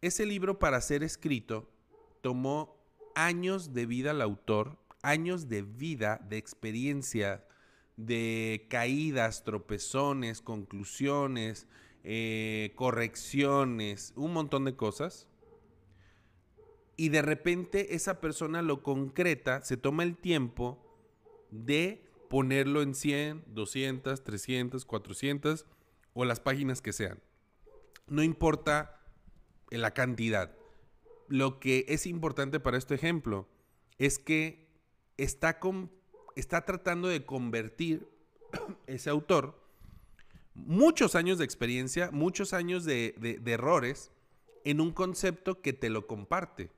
Ese 0.00 0.26
libro 0.26 0.58
para 0.58 0.80
ser 0.80 1.02
escrito 1.02 1.70
tomó 2.20 2.76
años 3.14 3.72
de 3.72 3.86
vida 3.86 4.10
al 4.10 4.22
autor, 4.22 4.78
años 5.02 5.48
de 5.48 5.62
vida, 5.62 6.20
de 6.28 6.36
experiencia, 6.36 7.44
de 7.98 8.66
caídas, 8.70 9.42
tropezones, 9.42 10.40
conclusiones, 10.40 11.66
eh, 12.04 12.72
correcciones, 12.76 14.14
un 14.16 14.32
montón 14.32 14.64
de 14.64 14.76
cosas. 14.76 15.26
Y 16.96 17.10
de 17.10 17.22
repente 17.22 17.96
esa 17.96 18.20
persona 18.20 18.62
lo 18.62 18.82
concreta, 18.82 19.62
se 19.62 19.76
toma 19.76 20.04
el 20.04 20.16
tiempo 20.16 20.78
de 21.50 22.08
ponerlo 22.30 22.82
en 22.82 22.94
100, 22.94 23.44
200, 23.48 24.22
300, 24.22 24.84
400 24.84 25.66
o 26.14 26.24
las 26.24 26.40
páginas 26.40 26.80
que 26.80 26.92
sean. 26.92 27.20
No 28.06 28.22
importa 28.22 29.00
la 29.70 29.92
cantidad. 29.92 30.54
Lo 31.26 31.58
que 31.58 31.84
es 31.88 32.06
importante 32.06 32.60
para 32.60 32.78
este 32.78 32.94
ejemplo 32.94 33.48
es 33.98 34.20
que 34.20 34.68
está 35.16 35.58
con 35.58 35.97
está 36.38 36.64
tratando 36.64 37.08
de 37.08 37.24
convertir 37.24 38.08
ese 38.86 39.10
autor 39.10 39.60
muchos 40.54 41.14
años 41.14 41.38
de 41.38 41.44
experiencia, 41.44 42.10
muchos 42.12 42.52
años 42.52 42.84
de, 42.84 43.40
errores 43.46 44.10
en 44.64 44.80
un 44.80 44.92
concepto 44.92 45.60
que 45.60 45.72
te 45.72 45.90
lo 45.90 46.06
comparte, 46.06 46.70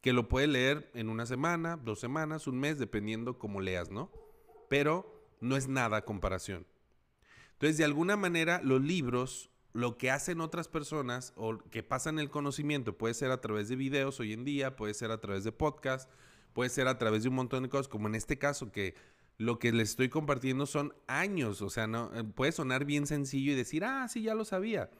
que 0.00 0.12
lo 0.12 0.28
puede 0.28 0.46
leer 0.46 0.90
en 0.94 1.08
una 1.08 1.26
semana, 1.26 1.76
dos 1.76 2.00
semanas, 2.00 2.46
un 2.46 2.58
mes, 2.58 2.78
dependiendo 2.78 3.38
cómo 3.38 3.60
leas, 3.60 3.90
¿no? 3.90 4.10
Pero 4.68 5.26
no 5.40 5.56
es 5.56 5.68
nada 5.68 6.04
comparación. 6.04 6.66
Entonces, 7.52 7.78
de 7.78 7.84
alguna 7.84 8.16
manera, 8.16 8.60
los 8.62 8.82
libros, 8.82 9.50
lo 9.72 9.96
que 9.96 10.10
hacen 10.10 10.40
otras 10.40 10.68
personas 10.68 11.32
o 11.36 11.58
que 11.70 11.82
pasan 11.82 12.18
el 12.18 12.30
conocimiento, 12.30 12.96
puede 12.96 13.14
ser 13.14 13.30
a 13.30 13.40
través 13.40 13.68
de 13.68 13.76
videos 13.76 14.20
hoy 14.20 14.32
en 14.32 14.44
día, 14.44 14.76
puede 14.76 14.94
ser 14.94 15.10
a 15.10 15.20
través 15.20 15.44
de 15.44 15.52
podcasts, 15.52 16.10
puede 16.54 16.70
ser 16.70 16.88
a 16.88 16.96
través 16.96 17.24
de 17.24 17.28
un 17.28 17.34
montón 17.34 17.64
de 17.64 17.68
cosas, 17.68 17.88
como 17.88 18.08
en 18.08 18.14
este 18.14 18.38
caso 18.38 18.72
que 18.72 18.94
lo 19.36 19.58
que 19.58 19.72
les 19.72 19.90
estoy 19.90 20.08
compartiendo 20.08 20.64
son 20.64 20.94
años, 21.06 21.60
o 21.60 21.68
sea, 21.68 21.86
no 21.86 22.14
eh, 22.14 22.24
puede 22.24 22.52
sonar 22.52 22.84
bien 22.84 23.06
sencillo 23.06 23.52
y 23.52 23.56
decir, 23.56 23.84
ah, 23.84 24.06
sí, 24.08 24.22
ya 24.22 24.34
lo 24.34 24.44
sabía, 24.44 24.90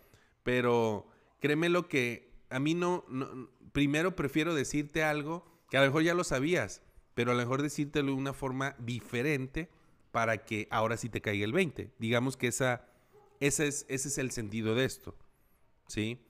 pero 0.43 1.07
créeme 1.41 1.69
lo 1.69 1.89
que 1.89 2.35
a 2.51 2.59
mí 2.59 2.75
no, 2.75 3.05
primero 3.73 4.15
prefiero 4.17 4.55
decirte 4.55 5.03
algo 5.03 5.47
que 5.71 5.77
a 5.77 5.81
lo 5.81 5.87
mejor 5.87 6.03
ya 6.03 6.15
lo 6.15 6.25
sabías, 6.25 6.83
pero 7.15 7.31
a 7.31 7.35
lo 7.35 7.41
mejor 7.41 7.63
decírtelo 7.63 8.09
de 8.09 8.19
una 8.19 8.33
forma 8.33 8.75
diferente 8.79 9.71
para 10.11 10.45
que 10.45 10.69
ahora 10.71 10.97
sí 10.97 11.09
te 11.09 11.21
caiga 11.21 11.45
el 11.45 11.53
20. 11.53 11.93
Digamos 11.99 12.37
que 12.37 12.49
esa, 12.49 12.87
ese, 13.41 13.67
es, 13.67 13.87
ese 13.89 14.09
es 14.09 14.19
el 14.19 14.31
sentido 14.31 14.75
de 14.75 14.85
esto, 14.85 15.17
¿sí? 15.89 16.21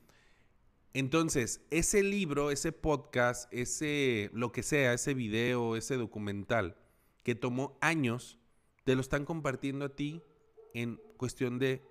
Entonces, 0.95 1.61
ese 1.73 2.05
libro, 2.05 2.53
ese 2.53 2.71
podcast, 2.71 3.53
ese 3.53 4.31
lo 4.33 4.53
que 4.53 4.63
sea, 4.63 4.93
ese 4.93 5.13
video, 5.13 5.75
ese 5.75 5.97
documental 5.97 6.77
que 7.25 7.35
tomó 7.35 7.77
años, 7.81 8.39
te 8.85 8.95
lo 8.95 9.01
están 9.01 9.25
compartiendo 9.25 9.87
a 9.87 9.97
ti 9.97 10.23
en 10.73 11.01
cuestión 11.17 11.59
de 11.59 11.83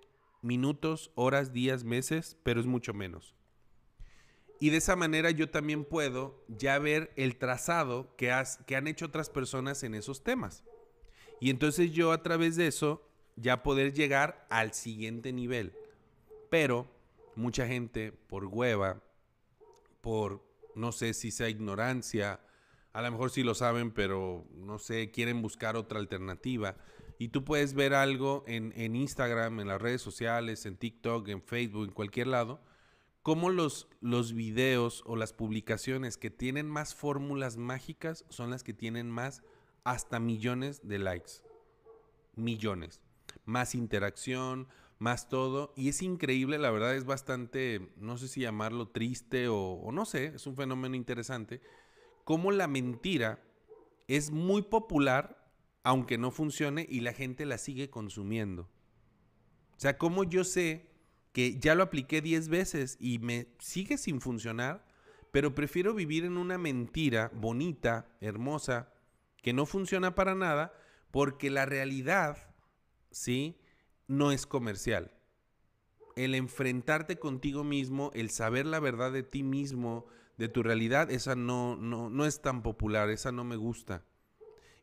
minutos, 0.41 1.11
horas, 1.15 1.51
días, 1.51 1.83
meses, 1.83 2.37
pero 2.43 2.61
es 2.61 2.65
mucho 2.65 2.93
menos. 2.93 3.35
Y 4.61 4.69
de 4.69 4.77
esa 4.77 4.95
manera 4.95 5.31
yo 5.31 5.49
también 5.49 5.83
puedo 5.83 6.45
ya 6.47 6.79
ver 6.79 7.11
el 7.17 7.35
trazado 7.35 8.15
que, 8.15 8.33
que 8.65 8.75
han 8.77 8.87
hecho 8.87 9.07
otras 9.07 9.29
personas 9.29 9.83
en 9.83 9.95
esos 9.95 10.23
temas. 10.23 10.63
Y 11.41 11.49
entonces 11.49 11.91
yo 11.91 12.13
a 12.13 12.23
través 12.23 12.55
de 12.55 12.67
eso 12.67 13.05
ya 13.35 13.63
poder 13.63 13.91
llegar 13.91 14.47
al 14.49 14.73
siguiente 14.73 15.33
nivel. 15.33 15.73
Pero 16.49 16.87
mucha 17.35 17.67
gente 17.67 18.11
por 18.11 18.45
hueva, 18.45 19.01
por 20.01 20.43
no 20.75 20.91
sé 20.91 21.13
si 21.13 21.31
sea 21.31 21.49
ignorancia, 21.49 22.39
a 22.93 23.01
lo 23.01 23.11
mejor 23.11 23.31
sí 23.31 23.43
lo 23.43 23.55
saben, 23.55 23.91
pero 23.91 24.45
no 24.53 24.77
sé, 24.77 25.09
quieren 25.09 25.41
buscar 25.41 25.75
otra 25.75 25.99
alternativa. 25.99 26.77
Y 27.17 27.29
tú 27.29 27.43
puedes 27.43 27.73
ver 27.73 27.93
algo 27.93 28.43
en, 28.47 28.95
Instagram, 28.95 29.59
en 29.59 29.67
las 29.67 29.81
redes 29.81 30.01
sociales, 30.01 30.65
en 30.65 30.77
TikTok, 30.77 31.27
en 31.29 31.41
Facebook, 31.41 31.85
en 31.85 31.93
cualquier 31.93 32.27
lado, 32.27 32.61
cómo 33.23 33.49
los, 33.49 33.87
los 34.01 34.33
videos 34.33 35.03
o 35.05 35.15
las 35.15 35.33
publicaciones 35.33 36.17
que 36.17 36.29
tienen 36.29 36.69
más 36.69 36.93
fórmulas 36.93 37.57
mágicas 37.57 38.25
son 38.29 38.51
las 38.51 38.63
que 38.63 38.73
tienen 38.73 39.09
más 39.09 39.41
hasta 39.83 40.19
millones 40.19 40.87
de 40.87 40.99
likes. 40.99 41.33
Millones. 42.35 43.01
Más 43.45 43.73
interacción, 43.73 44.67
más 45.03 45.27
todo. 45.27 45.73
Y 45.75 45.89
es 45.89 46.01
increíble, 46.01 46.57
la 46.57 46.71
verdad 46.71 46.95
es 46.95 47.05
bastante, 47.05 47.91
no 47.97 48.17
sé 48.17 48.29
si 48.29 48.39
llamarlo 48.39 48.87
triste 48.87 49.49
o, 49.49 49.89
no 49.91 50.05
sé, 50.05 50.27
es 50.27 50.47
un 50.47 50.55
fenómeno 50.55 50.95
interesante, 50.95 51.61
cómo 52.23 52.51
la 52.51 52.67
mentira 52.67 53.43
es 54.07 54.31
muy 54.31 54.61
popular, 54.61 55.51
aunque 55.83 56.17
no 56.17 56.31
funcione, 56.31 56.87
y 56.89 57.01
la 57.01 57.11
gente 57.11 57.45
la 57.45 57.57
sigue 57.57 57.89
consumiendo. 57.89 58.69
O 59.75 59.79
sea, 59.79 59.97
cómo 59.97 60.23
yo 60.23 60.45
sé 60.45 60.89
que 61.33 61.59
ya 61.59 61.75
lo 61.75 61.83
apliqué 61.83 62.21
10 62.21 62.47
veces 62.47 62.95
y 63.01 63.19
me 63.19 63.47
sigue 63.59 63.97
sin 63.97 64.21
funcionar, 64.21 64.85
pero 65.31 65.53
prefiero 65.53 65.93
vivir 65.93 66.23
en 66.23 66.37
una 66.37 66.57
mentira 66.57 67.29
bonita, 67.33 68.07
hermosa, 68.21 68.93
que 69.41 69.51
no 69.51 69.65
funciona 69.65 70.15
para 70.15 70.33
nada, 70.33 70.73
porque 71.11 71.49
la 71.49 71.65
realidad, 71.65 72.55
¿sí? 73.11 73.59
No 74.13 74.31
es 74.31 74.45
comercial. 74.45 75.11
El 76.15 76.35
enfrentarte 76.35 77.17
contigo 77.17 77.63
mismo, 77.63 78.11
el 78.13 78.29
saber 78.29 78.67
la 78.67 78.79
verdad 78.79 79.11
de 79.11 79.23
ti 79.23 79.41
mismo, 79.41 80.05
de 80.37 80.49
tu 80.49 80.61
realidad, 80.61 81.09
esa 81.09 81.35
no, 81.35 81.75
no, 81.75 82.11
no 82.11 82.25
es 82.27 82.39
tan 82.39 82.61
popular, 82.61 83.09
esa 83.09 83.31
no 83.31 83.43
me 83.43 83.55
gusta. 83.55 84.05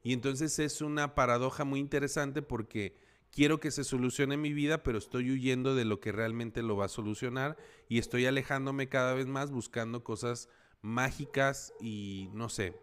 Y 0.02 0.14
entonces 0.14 0.58
es 0.58 0.80
una 0.80 1.14
paradoja 1.14 1.64
muy 1.64 1.78
interesante 1.78 2.42
porque 2.42 2.96
quiero 3.30 3.60
que 3.60 3.70
se 3.70 3.84
solucione 3.84 4.36
mi 4.36 4.52
vida, 4.52 4.82
pero 4.82 4.98
estoy 4.98 5.30
huyendo 5.30 5.76
de 5.76 5.84
lo 5.84 6.00
que 6.00 6.10
realmente 6.10 6.62
lo 6.62 6.76
va 6.76 6.86
a 6.86 6.88
solucionar 6.88 7.56
y 7.88 7.98
estoy 7.98 8.26
alejándome 8.26 8.88
cada 8.88 9.14
vez 9.14 9.28
más 9.28 9.52
buscando 9.52 10.02
cosas 10.02 10.48
mágicas 10.82 11.72
y 11.80 12.30
no 12.32 12.48
sé. 12.48 12.74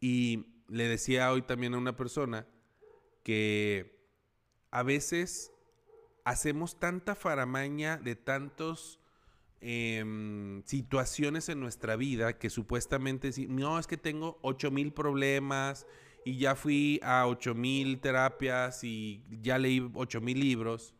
Y 0.00 0.46
le 0.68 0.84
decía 0.84 1.32
hoy 1.32 1.42
también 1.42 1.74
a 1.74 1.78
una 1.78 1.96
persona 1.96 2.46
que 3.24 3.97
a 4.70 4.82
veces 4.82 5.52
hacemos 6.24 6.78
tanta 6.78 7.14
faramaña 7.14 7.96
de 7.96 8.16
tantos 8.16 9.00
em, 9.60 10.62
situaciones 10.64 11.48
en 11.48 11.60
nuestra 11.60 11.96
vida 11.96 12.38
que 12.38 12.50
supuestamente 12.50 13.30
no 13.48 13.78
es 13.78 13.86
que 13.86 13.96
tengo 13.96 14.38
ocho 14.42 14.70
mil 14.70 14.92
problemas 14.92 15.86
y 16.24 16.36
ya 16.36 16.54
fui 16.54 17.00
a 17.02 17.26
8000 17.26 18.00
terapias 18.00 18.84
y 18.84 19.24
ya 19.40 19.58
leí 19.58 19.90
8000 19.94 20.38
libros. 20.38 20.94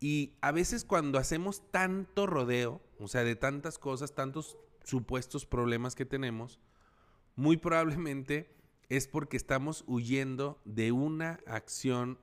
Y 0.00 0.32
a 0.40 0.50
veces 0.50 0.84
cuando 0.84 1.18
hacemos 1.18 1.62
tanto 1.70 2.26
rodeo, 2.26 2.80
o 2.98 3.06
sea, 3.06 3.22
de 3.22 3.36
tantas 3.36 3.78
cosas, 3.78 4.14
tantos 4.14 4.58
supuestos 4.82 5.46
problemas 5.46 5.94
que 5.94 6.06
tenemos, 6.06 6.58
muy 7.36 7.58
probablemente 7.58 8.50
es 8.88 9.06
porque 9.06 9.36
estamos 9.36 9.84
huyendo 9.86 10.60
de 10.64 10.90
una 10.90 11.38
acción 11.46 12.18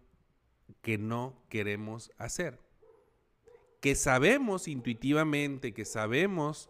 que 0.81 0.97
no 0.97 1.41
queremos 1.49 2.11
hacer. 2.17 2.59
Que 3.81 3.95
sabemos 3.95 4.67
intuitivamente, 4.67 5.73
que 5.73 5.85
sabemos 5.85 6.69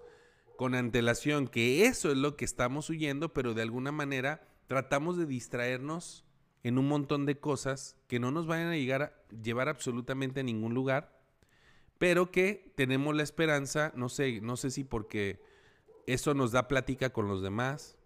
con 0.58 0.76
antelación 0.76 1.48
que 1.48 1.86
eso 1.86 2.12
es 2.12 2.18
lo 2.18 2.36
que 2.36 2.46
estamos 2.46 2.90
huyendo, 2.90 3.34
pero 3.34 3.54
de 3.54 3.62
alguna 3.62 3.92
manera 3.92 4.48
tratamos 4.68 5.18
de 5.18 5.26
distraernos 5.26 6.26
en 6.64 6.78
un 6.78 6.88
montón 6.88 7.26
de 7.26 7.40
cosas 7.40 7.96
que 8.08 8.20
no 8.20 8.32
nos 8.32 8.48
vayan 8.48 8.68
a 8.68 8.76
llegar 8.76 9.02
a 9.04 9.14
llevar 9.42 9.70
absolutamente 9.70 10.42
a 10.42 10.44
ningún 10.44 10.74
lugar, 10.74 11.18
pero 11.98 12.32
que 12.32 12.74
tenemos 12.76 13.16
la 13.16 13.24
esperanza, 13.24 13.94
no 13.96 14.10
sé, 14.10 14.42
no 14.42 14.58
sé 14.58 14.72
si 14.72 14.84
porque 14.84 15.40
eso 16.08 16.34
nos 16.34 16.52
da 16.52 16.68
plática 16.68 17.12
con 17.12 17.28
los 17.28 17.42
demás, 17.42 17.98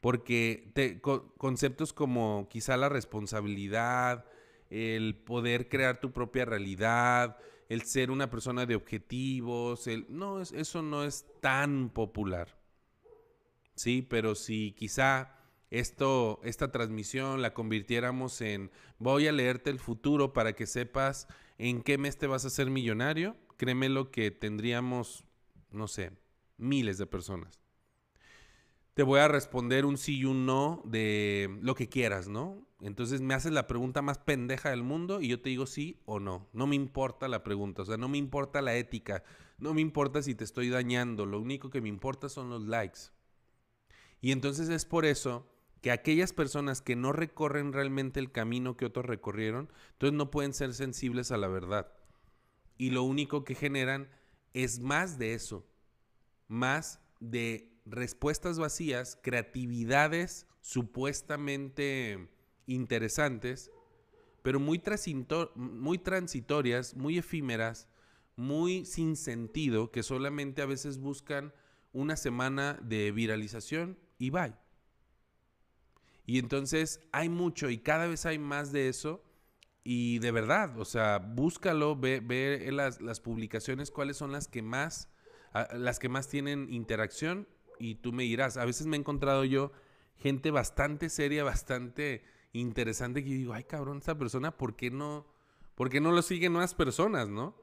porque 0.00 1.00
conceptos 1.36 1.92
como 1.92 2.46
quizá 2.48 2.76
la 2.76 2.88
responsabilidad, 2.88 4.24
el 4.70 5.16
poder 5.16 5.68
crear 5.68 6.00
tu 6.00 6.12
propia 6.12 6.44
realidad, 6.44 7.38
el 7.68 7.82
ser 7.82 8.10
una 8.10 8.30
persona 8.30 8.66
de 8.66 8.74
objetivos, 8.74 9.86
el, 9.86 10.06
no, 10.08 10.40
eso 10.40 10.82
no 10.82 11.04
es 11.04 11.26
tan 11.40 11.90
popular. 11.90 12.58
Sí, 13.74 14.02
pero 14.02 14.34
si 14.34 14.72
quizá 14.72 15.36
esto, 15.70 16.40
esta 16.42 16.72
transmisión 16.72 17.42
la 17.42 17.54
convirtiéramos 17.54 18.40
en 18.40 18.70
voy 18.98 19.28
a 19.28 19.32
leerte 19.32 19.70
el 19.70 19.78
futuro 19.78 20.32
para 20.32 20.54
que 20.54 20.66
sepas 20.66 21.28
en 21.58 21.82
qué 21.82 21.98
mes 21.98 22.16
te 22.16 22.26
vas 22.26 22.44
a 22.44 22.50
ser 22.50 22.70
millonario, 22.70 23.36
créemelo 23.56 24.10
que 24.10 24.30
tendríamos, 24.30 25.24
no 25.70 25.88
sé, 25.88 26.12
miles 26.56 26.98
de 26.98 27.06
personas. 27.06 27.60
Te 28.98 29.04
voy 29.04 29.20
a 29.20 29.28
responder 29.28 29.86
un 29.86 29.96
sí 29.96 30.18
y 30.18 30.24
un 30.24 30.44
no 30.44 30.82
de 30.84 31.56
lo 31.62 31.76
que 31.76 31.88
quieras, 31.88 32.26
¿no? 32.26 32.66
Entonces 32.80 33.20
me 33.20 33.34
haces 33.34 33.52
la 33.52 33.68
pregunta 33.68 34.02
más 34.02 34.18
pendeja 34.18 34.70
del 34.70 34.82
mundo 34.82 35.20
y 35.20 35.28
yo 35.28 35.40
te 35.40 35.50
digo 35.50 35.66
sí 35.66 36.02
o 36.04 36.18
no. 36.18 36.48
No 36.52 36.66
me 36.66 36.74
importa 36.74 37.28
la 37.28 37.44
pregunta, 37.44 37.82
o 37.82 37.84
sea, 37.84 37.96
no 37.96 38.08
me 38.08 38.18
importa 38.18 38.60
la 38.60 38.74
ética, 38.74 39.22
no 39.56 39.72
me 39.72 39.82
importa 39.82 40.20
si 40.20 40.34
te 40.34 40.42
estoy 40.42 40.68
dañando, 40.68 41.26
lo 41.26 41.38
único 41.38 41.70
que 41.70 41.80
me 41.80 41.88
importa 41.88 42.28
son 42.28 42.50
los 42.50 42.64
likes. 42.64 42.98
Y 44.20 44.32
entonces 44.32 44.68
es 44.68 44.84
por 44.84 45.04
eso 45.04 45.46
que 45.80 45.92
aquellas 45.92 46.32
personas 46.32 46.82
que 46.82 46.96
no 46.96 47.12
recorren 47.12 47.72
realmente 47.72 48.18
el 48.18 48.32
camino 48.32 48.76
que 48.76 48.86
otros 48.86 49.06
recorrieron, 49.06 49.70
entonces 49.92 50.18
no 50.18 50.32
pueden 50.32 50.52
ser 50.52 50.74
sensibles 50.74 51.30
a 51.30 51.36
la 51.36 51.46
verdad. 51.46 51.92
Y 52.78 52.90
lo 52.90 53.04
único 53.04 53.44
que 53.44 53.54
generan 53.54 54.08
es 54.54 54.80
más 54.80 55.20
de 55.20 55.34
eso, 55.34 55.64
más 56.48 57.00
de 57.20 57.77
respuestas 57.90 58.58
vacías, 58.58 59.18
creatividades 59.22 60.46
supuestamente 60.60 62.28
interesantes, 62.66 63.70
pero 64.42 64.60
muy, 64.60 64.78
transitorias, 64.78 66.94
muy 66.94 67.18
efímeras, 67.18 67.88
muy 68.36 68.84
sin 68.84 69.16
sentido, 69.16 69.90
que 69.90 70.02
solamente 70.02 70.62
a 70.62 70.66
veces 70.66 70.98
buscan 70.98 71.52
una 71.92 72.16
semana 72.16 72.78
de 72.82 73.10
viralización 73.12 73.98
y 74.18 74.30
bye. 74.30 74.54
Y 76.24 76.38
entonces 76.38 77.00
hay 77.10 77.28
mucho 77.28 77.70
y 77.70 77.78
cada 77.78 78.06
vez 78.06 78.26
hay 78.26 78.38
más 78.38 78.70
de 78.70 78.88
eso. 78.88 79.24
Y 79.82 80.18
de 80.18 80.30
verdad, 80.32 80.78
o 80.78 80.84
sea, 80.84 81.18
búscalo, 81.18 81.96
ve, 81.96 82.20
ve 82.20 82.68
las, 82.70 83.00
las, 83.00 83.20
publicaciones, 83.20 83.90
cuáles 83.90 84.18
son 84.18 84.32
las 84.32 84.46
que 84.46 84.60
más, 84.60 85.08
las 85.72 85.98
que 85.98 86.10
más 86.10 86.28
tienen 86.28 86.70
interacción 86.70 87.48
y 87.78 87.96
tú 87.96 88.12
me 88.12 88.24
dirás. 88.24 88.56
A 88.56 88.64
veces 88.64 88.86
me 88.86 88.96
he 88.96 89.00
encontrado 89.00 89.44
yo 89.44 89.72
gente 90.16 90.50
bastante 90.50 91.08
seria, 91.10 91.44
bastante 91.44 92.24
interesante 92.52 93.22
que 93.22 93.30
digo, 93.30 93.52
ay 93.52 93.64
cabrón, 93.64 93.98
esta 93.98 94.18
persona, 94.18 94.56
¿por 94.56 94.76
qué 94.76 94.90
no, 94.90 95.26
por 95.74 95.90
qué 95.90 96.00
no 96.00 96.12
lo 96.12 96.22
siguen 96.22 96.52
nuevas 96.52 96.74
personas, 96.74 97.28
no? 97.28 97.56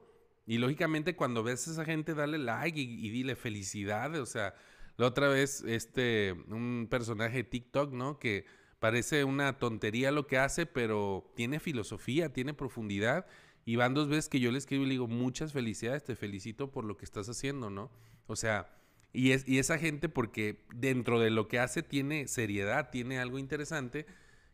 Y 0.46 0.58
lógicamente 0.58 1.16
cuando 1.16 1.42
ves 1.42 1.66
a 1.68 1.72
esa 1.72 1.84
gente, 1.84 2.14
dale 2.14 2.38
like 2.38 2.80
y, 2.80 3.06
y 3.06 3.10
dile 3.10 3.36
felicidades, 3.36 4.20
o 4.20 4.26
sea, 4.26 4.54
la 4.96 5.06
otra 5.06 5.28
vez, 5.28 5.62
este, 5.66 6.32
un 6.48 6.88
personaje 6.90 7.38
de 7.38 7.44
TikTok, 7.44 7.92
¿no? 7.92 8.18
Que 8.18 8.46
parece 8.78 9.24
una 9.24 9.58
tontería 9.58 10.10
lo 10.10 10.26
que 10.26 10.38
hace, 10.38 10.64
pero 10.64 11.30
tiene 11.34 11.60
filosofía, 11.60 12.32
tiene 12.32 12.54
profundidad. 12.54 13.26
Y 13.64 13.76
van 13.76 13.94
dos 13.94 14.08
veces 14.08 14.28
que 14.28 14.40
yo 14.40 14.50
le 14.52 14.58
escribo 14.58 14.84
y 14.84 14.86
le 14.86 14.92
digo, 14.92 15.08
muchas 15.08 15.52
felicidades, 15.52 16.04
te 16.04 16.16
felicito 16.16 16.70
por 16.70 16.84
lo 16.84 16.96
que 16.96 17.04
estás 17.04 17.28
haciendo, 17.28 17.68
¿no? 17.68 17.90
O 18.26 18.36
sea, 18.36 18.72
y, 19.16 19.32
es, 19.32 19.48
y 19.48 19.58
esa 19.58 19.78
gente, 19.78 20.10
porque 20.10 20.62
dentro 20.74 21.18
de 21.18 21.30
lo 21.30 21.48
que 21.48 21.58
hace 21.58 21.82
tiene 21.82 22.28
seriedad, 22.28 22.90
tiene 22.90 23.18
algo 23.18 23.38
interesante, 23.38 24.04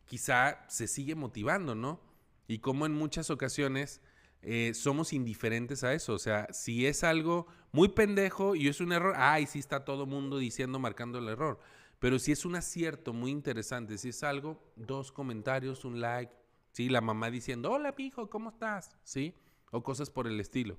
quizá 0.05 0.64
se 0.68 0.87
sigue 0.87 1.16
motivando, 1.16 1.75
¿no? 1.75 2.01
Y 2.46 2.59
como 2.59 2.87
en 2.87 2.92
muchas 2.92 3.31
ocasiones 3.31 4.01
eh, 4.40 4.72
somos 4.75 5.12
indiferentes 5.12 5.83
a 5.83 5.94
eso. 5.94 6.14
O 6.14 6.18
sea, 6.18 6.46
si 6.53 6.87
es 6.87 7.03
algo 7.03 7.48
muy 7.72 7.88
pendejo 7.88 8.55
y 8.55 8.68
es 8.68 8.81
un 8.81 8.92
error, 8.92 9.14
ay, 9.16 9.46
sí 9.46 9.59
está 9.59 9.85
todo 9.85 10.07
mundo 10.07 10.38
diciendo, 10.38 10.79
marcando 10.79 11.18
el 11.18 11.29
error. 11.29 11.59
Pero 11.98 12.20
si 12.20 12.31
es 12.31 12.44
un 12.44 12.55
acierto 12.55 13.12
muy 13.12 13.33
interesante, 13.33 13.98
si 13.98 14.11
es 14.11 14.22
algo, 14.22 14.62
dos 14.77 15.11
comentarios, 15.11 15.85
un 15.85 16.01
like, 16.01 16.33
¿sí? 16.70 16.88
La 16.88 17.01
mamá 17.01 17.33
diciendo, 17.33 17.72
hola, 17.72 17.92
hijo, 17.98 18.31
¿cómo 18.31 18.51
estás? 18.51 18.96
¿Sí? 19.03 19.35
O 19.72 19.83
cosas 19.83 20.09
por 20.09 20.29
el 20.29 20.38
estilo. 20.38 20.79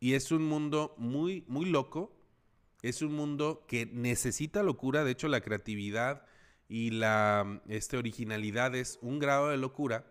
Y 0.00 0.14
es 0.14 0.32
un 0.32 0.44
mundo 0.44 0.94
muy, 0.98 1.44
muy 1.46 1.66
loco. 1.66 2.12
Es 2.82 3.02
un 3.02 3.14
mundo 3.14 3.64
que 3.68 3.86
necesita 3.86 4.62
locura. 4.62 5.04
De 5.04 5.12
hecho, 5.12 5.28
la 5.28 5.42
creatividad 5.42 6.26
y 6.68 6.90
la 6.90 7.62
este, 7.68 7.96
originalidad 7.96 8.74
es 8.74 8.98
un 9.02 9.18
grado 9.18 9.50
de 9.50 9.58
locura 9.58 10.06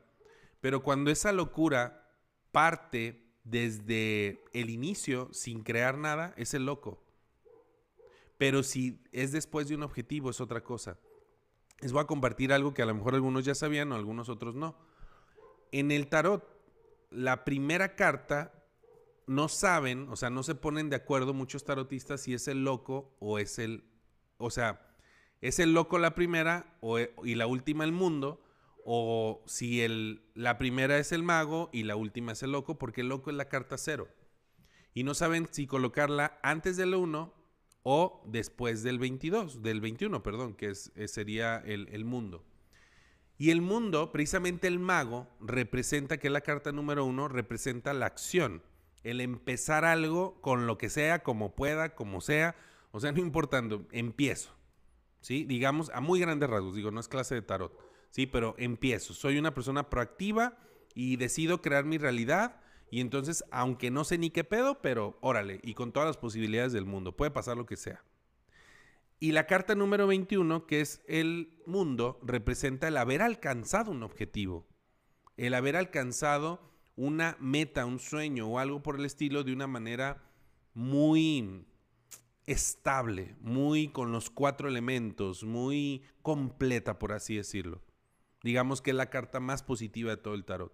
pero 0.62 0.84
cuando 0.84 1.12
esa 1.12 1.32
locura 1.32 2.08
parte 2.52 3.24
desde 3.44 4.44
el 4.54 4.70
inicio 4.70 5.30
sin 5.32 5.64
crear 5.64 5.98
nada, 5.98 6.34
es 6.38 6.54
el 6.54 6.66
loco. 6.66 7.02
Pero 8.38 8.64
si 8.64 9.02
es 9.12 9.32
después 9.32 9.68
de 9.68 9.76
un 9.76 9.84
objetivo, 9.84 10.30
es 10.30 10.42
otra 10.42 10.64
cosa. 10.64 10.98
Les 11.80 11.92
voy 11.92 12.02
a 12.02 12.08
compartir 12.08 12.52
algo 12.52 12.74
que 12.74 12.82
a 12.82 12.86
lo 12.86 12.94
mejor 12.94 13.16
algunos 13.16 13.46
ya 13.46 13.56
sabían 13.56 13.92
o 13.92 13.96
algunos 13.96 14.30
otros 14.30 14.56
no. 14.56 14.78
En 15.72 15.92
el 15.92 16.08
tarot, 16.08 16.44
la 17.10 17.46
primera 17.46 17.96
carta 17.96 18.59
no 19.30 19.48
saben, 19.48 20.08
o 20.10 20.16
sea, 20.16 20.32
no 20.32 20.42
se 20.42 20.56
ponen 20.56 20.90
de 20.90 20.96
acuerdo 20.96 21.36
muchos 21.36 21.64
tarotistas 21.64 22.22
si 22.22 22.34
es 22.34 22.48
el 22.48 22.64
loco 22.64 23.16
o 23.20 23.38
es 23.38 23.60
el, 23.60 23.84
o 24.38 24.50
sea, 24.50 24.96
es 25.40 25.60
el 25.60 25.74
loco 25.74 26.00
la 26.00 26.16
primera 26.16 26.80
y 27.24 27.36
la 27.36 27.46
última 27.46 27.84
el 27.84 27.92
mundo, 27.92 28.42
o 28.84 29.44
si 29.46 29.82
el, 29.82 30.24
la 30.34 30.58
primera 30.58 30.98
es 30.98 31.12
el 31.12 31.22
mago 31.22 31.70
y 31.72 31.84
la 31.84 31.96
última 31.96 32.32
es 32.32 32.42
el 32.42 32.54
loco, 32.54 32.80
porque 32.80 33.02
el 33.02 33.10
loco 33.10 33.30
es 33.30 33.36
la 33.36 33.50
carta 33.50 33.78
cero. 33.78 34.08
Y 34.96 35.04
no 35.04 35.14
saben 35.14 35.48
si 35.52 35.68
colocarla 35.68 36.40
antes 36.42 36.76
del 36.76 36.96
1 36.96 37.32
o 37.84 38.24
después 38.26 38.82
del 38.82 38.98
22, 38.98 39.62
del 39.62 39.80
21, 39.80 40.24
perdón, 40.24 40.56
que 40.56 40.72
es, 40.72 40.92
sería 41.06 41.58
el, 41.58 41.88
el 41.92 42.04
mundo. 42.04 42.44
Y 43.38 43.52
el 43.52 43.62
mundo, 43.62 44.12
precisamente 44.12 44.68
el 44.68 44.80
mago, 44.80 45.28
representa, 45.40 46.18
que 46.18 46.32
la 46.32 46.42
carta 46.42 46.72
número 46.72 47.06
uno, 47.06 47.28
representa 47.28 47.94
la 47.94 48.08
acción, 48.08 48.64
el 49.04 49.22
empezar 49.22 49.86
algo 49.86 50.40
con 50.42 50.68
lo 50.68 50.78
que 50.78 50.90
sea, 50.90 51.24
como 51.24 51.56
pueda, 51.56 51.96
como 51.96 52.22
sea, 52.22 52.56
o 52.92 53.00
sea, 53.00 53.12
no 53.12 53.20
importando, 53.20 53.86
empiezo, 53.92 54.56
¿sí? 55.22 55.46
Digamos, 55.46 55.92
a 55.94 56.02
muy 56.02 56.20
grandes 56.20 56.50
rasgos, 56.50 56.76
digo, 56.76 56.92
no 56.92 57.00
es 57.00 57.08
clase 57.08 57.36
de 57.36 57.42
tarot, 57.42 57.78
¿sí? 58.10 58.26
Pero 58.26 58.56
empiezo, 58.58 59.14
soy 59.14 59.38
una 59.38 59.54
persona 59.54 59.90
proactiva 59.90 60.58
y 60.94 61.18
decido 61.18 61.62
crear 61.62 61.86
mi 61.86 61.98
realidad 61.98 62.62
y 62.92 63.02
entonces, 63.02 63.44
aunque 63.52 63.92
no 63.92 64.04
sé 64.04 64.18
ni 64.18 64.32
qué 64.32 64.44
pedo, 64.44 64.82
pero 64.82 65.18
órale, 65.22 65.60
y 65.64 65.74
con 65.74 65.92
todas 65.92 66.08
las 66.08 66.18
posibilidades 66.18 66.74
del 66.74 66.86
mundo, 66.86 67.16
puede 67.16 67.32
pasar 67.32 67.58
lo 67.58 67.66
que 67.66 67.78
sea. 67.78 68.04
Y 69.20 69.34
la 69.34 69.46
carta 69.46 69.76
número 69.76 70.08
21, 70.08 70.66
que 70.66 70.82
es 70.82 71.04
el 71.08 71.62
mundo, 71.66 72.20
representa 72.24 72.88
el 72.88 72.98
haber 72.98 73.22
alcanzado 73.22 73.92
un 73.92 74.02
objetivo, 74.02 74.66
el 75.38 75.54
haber 75.54 75.76
alcanzado 75.76 76.62
una 77.00 77.38
meta, 77.40 77.86
un 77.86 77.98
sueño 77.98 78.46
o 78.50 78.60
algo 78.60 78.84
por 78.84 79.00
el 79.00 79.06
estilo 79.06 79.46
de 79.46 79.54
una 79.54 79.68
manera 79.68 80.22
muy 80.74 81.66
estable, 82.46 83.38
muy 83.40 83.88
con 83.88 84.12
los 84.12 84.30
cuatro 84.30 84.68
elementos, 84.68 85.46
muy 85.46 86.04
completa, 86.22 87.00
por 87.00 87.14
así 87.14 87.38
decirlo. 87.38 87.82
Digamos 88.44 88.82
que 88.82 88.92
es 88.92 88.98
la 88.98 89.10
carta 89.10 89.40
más 89.40 89.64
positiva 89.64 90.12
de 90.12 90.18
todo 90.18 90.34
el 90.34 90.44
tarot. 90.44 90.74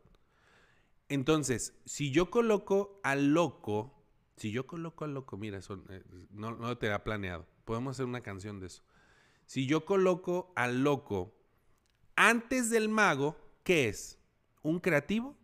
Entonces, 1.09 1.79
si 1.85 2.09
yo 2.09 2.31
coloco 2.31 2.99
al 3.03 3.35
loco, 3.35 3.93
si 4.35 4.49
yo 4.49 4.65
coloco 4.65 5.05
al 5.05 5.13
loco, 5.13 5.37
mira, 5.37 5.59
eh, 5.89 6.03
no, 6.31 6.55
no 6.55 6.75
te 6.79 6.91
ha 6.91 7.03
planeado 7.03 7.45
Podemos 7.65 7.95
hacer 7.95 8.05
una 8.05 8.21
canción 8.21 8.59
de 8.59 8.67
eso. 8.67 8.81
Si 9.45 9.67
yo 9.67 9.85
coloco 9.85 10.51
al 10.55 10.83
loco 10.83 11.35
antes 12.15 12.71
del 12.71 12.89
mago, 12.89 13.37
¿qué 13.63 13.89
es? 13.89 14.17
¿Un 14.63 14.79
creativo? 14.79 15.37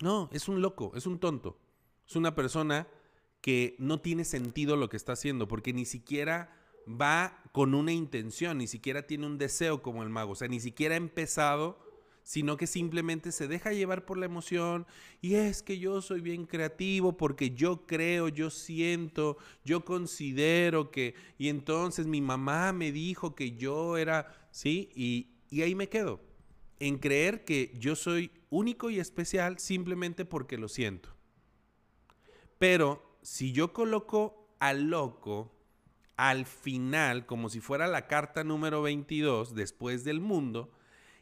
No, 0.00 0.28
es 0.32 0.48
un 0.48 0.60
loco, 0.60 0.92
es 0.94 1.06
un 1.06 1.18
tonto. 1.18 1.58
Es 2.06 2.16
una 2.16 2.34
persona 2.34 2.88
que 3.40 3.76
no 3.78 4.00
tiene 4.00 4.24
sentido 4.24 4.76
lo 4.76 4.88
que 4.88 4.96
está 4.96 5.12
haciendo, 5.12 5.48
porque 5.48 5.72
ni 5.72 5.84
siquiera 5.84 6.56
va 6.88 7.42
con 7.52 7.74
una 7.74 7.92
intención, 7.92 8.58
ni 8.58 8.66
siquiera 8.66 9.06
tiene 9.06 9.26
un 9.26 9.38
deseo 9.38 9.82
como 9.82 10.02
el 10.02 10.10
mago, 10.10 10.32
o 10.32 10.34
sea, 10.34 10.48
ni 10.48 10.60
siquiera 10.60 10.94
ha 10.94 10.98
empezado 10.98 11.84
sino 12.24 12.56
que 12.56 12.66
simplemente 12.66 13.30
se 13.30 13.46
deja 13.46 13.72
llevar 13.72 14.06
por 14.06 14.16
la 14.16 14.24
emoción 14.24 14.86
y 15.20 15.34
es 15.34 15.62
que 15.62 15.78
yo 15.78 16.00
soy 16.00 16.22
bien 16.22 16.46
creativo 16.46 17.16
porque 17.16 17.50
yo 17.50 17.86
creo, 17.86 18.28
yo 18.28 18.50
siento, 18.50 19.36
yo 19.62 19.84
considero 19.84 20.90
que, 20.90 21.14
y 21.38 21.50
entonces 21.50 22.06
mi 22.06 22.22
mamá 22.22 22.72
me 22.72 22.90
dijo 22.90 23.34
que 23.34 23.52
yo 23.52 23.98
era, 23.98 24.48
¿sí? 24.50 24.88
Y, 24.96 25.28
y 25.50 25.60
ahí 25.62 25.74
me 25.74 25.90
quedo, 25.90 26.20
en 26.80 26.98
creer 26.98 27.44
que 27.44 27.72
yo 27.78 27.96
soy 27.96 28.30
único 28.50 28.90
y 28.90 28.98
especial 28.98 29.58
simplemente 29.58 30.24
porque 30.24 30.58
lo 30.58 30.68
siento. 30.68 31.14
Pero 32.58 33.18
si 33.22 33.52
yo 33.52 33.72
coloco 33.72 34.48
al 34.58 34.90
loco 34.90 35.52
al 36.16 36.46
final, 36.46 37.26
como 37.26 37.48
si 37.48 37.60
fuera 37.60 37.88
la 37.88 38.06
carta 38.06 38.44
número 38.44 38.82
22 38.82 39.54
después 39.54 40.04
del 40.04 40.20
mundo, 40.20 40.70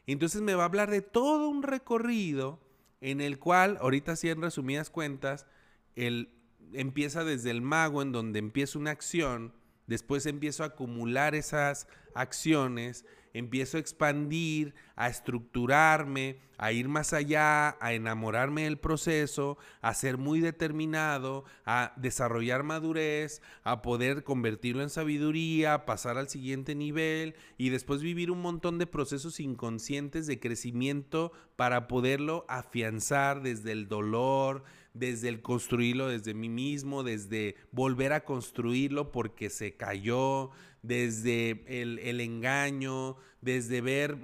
entonces 0.05 0.41
me 0.41 0.53
va 0.53 0.63
a 0.63 0.67
hablar 0.67 0.91
de 0.91 1.01
todo 1.01 1.47
un 1.47 1.63
recorrido 1.63 2.59
en 3.01 3.19
el 3.19 3.39
cual, 3.39 3.77
ahorita 3.81 4.15
sí 4.15 4.29
en 4.29 4.41
resumidas 4.41 4.89
cuentas, 4.89 5.47
él 5.95 6.29
empieza 6.73 7.23
desde 7.23 7.51
el 7.51 7.61
mago 7.61 8.01
en 8.01 8.11
donde 8.11 8.39
empieza 8.39 8.79
una 8.79 8.91
acción, 8.91 9.53
después 9.87 10.25
empiezo 10.25 10.63
a 10.63 10.67
acumular 10.67 11.35
esas 11.35 11.87
acciones, 12.13 13.05
empiezo 13.33 13.77
a 13.77 13.79
expandir, 13.79 14.75
a 14.95 15.09
estructurarme, 15.09 16.37
a 16.57 16.71
ir 16.71 16.87
más 16.87 17.13
allá, 17.13 17.75
a 17.83 17.93
enamorarme 17.93 18.63
del 18.63 18.77
proceso, 18.77 19.57
a 19.81 19.93
ser 19.93 20.17
muy 20.17 20.39
determinado, 20.39 21.43
a 21.65 21.93
desarrollar 21.97 22.63
madurez, 22.63 23.41
a 23.63 23.81
poder 23.81 24.23
convertirlo 24.23 24.83
en 24.83 24.89
sabiduría, 24.89 25.85
pasar 25.85 26.17
al 26.17 26.29
siguiente 26.29 26.75
nivel 26.75 27.35
y 27.57 27.69
después 27.69 28.01
vivir 28.01 28.29
un 28.29 28.41
montón 28.41 28.77
de 28.77 28.87
procesos 28.87 29.39
inconscientes 29.39 30.27
de 30.27 30.39
crecimiento 30.39 31.31
para 31.55 31.87
poderlo 31.87 32.45
afianzar 32.47 33.41
desde 33.41 33.71
el 33.71 33.87
dolor, 33.87 34.63
desde 34.93 35.29
el 35.29 35.41
construirlo 35.41 36.07
desde 36.07 36.33
mí 36.33 36.49
mismo, 36.49 37.03
desde 37.03 37.55
volver 37.71 38.13
a 38.13 38.23
construirlo 38.25 39.11
porque 39.11 39.49
se 39.49 39.75
cayó, 39.75 40.51
desde 40.83 41.63
el, 41.81 42.19
engaño, 42.19 43.17
desde 43.41 43.81
ver 43.81 44.17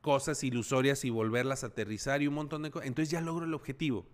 cosas 0.00 0.44
ilusorias 0.44 1.04
y 1.04 1.10
volverlas 1.10 1.64
a 1.64 1.68
aterrizar 1.68 2.20
y 2.22 2.26
un 2.26 2.34
montón 2.34 2.62
de 2.62 2.70
cosas. 2.70 2.88
Entonces 2.88 3.10
ya 3.10 3.20
logro 3.20 3.46
el 3.46 3.54
objetivo. 3.54 4.06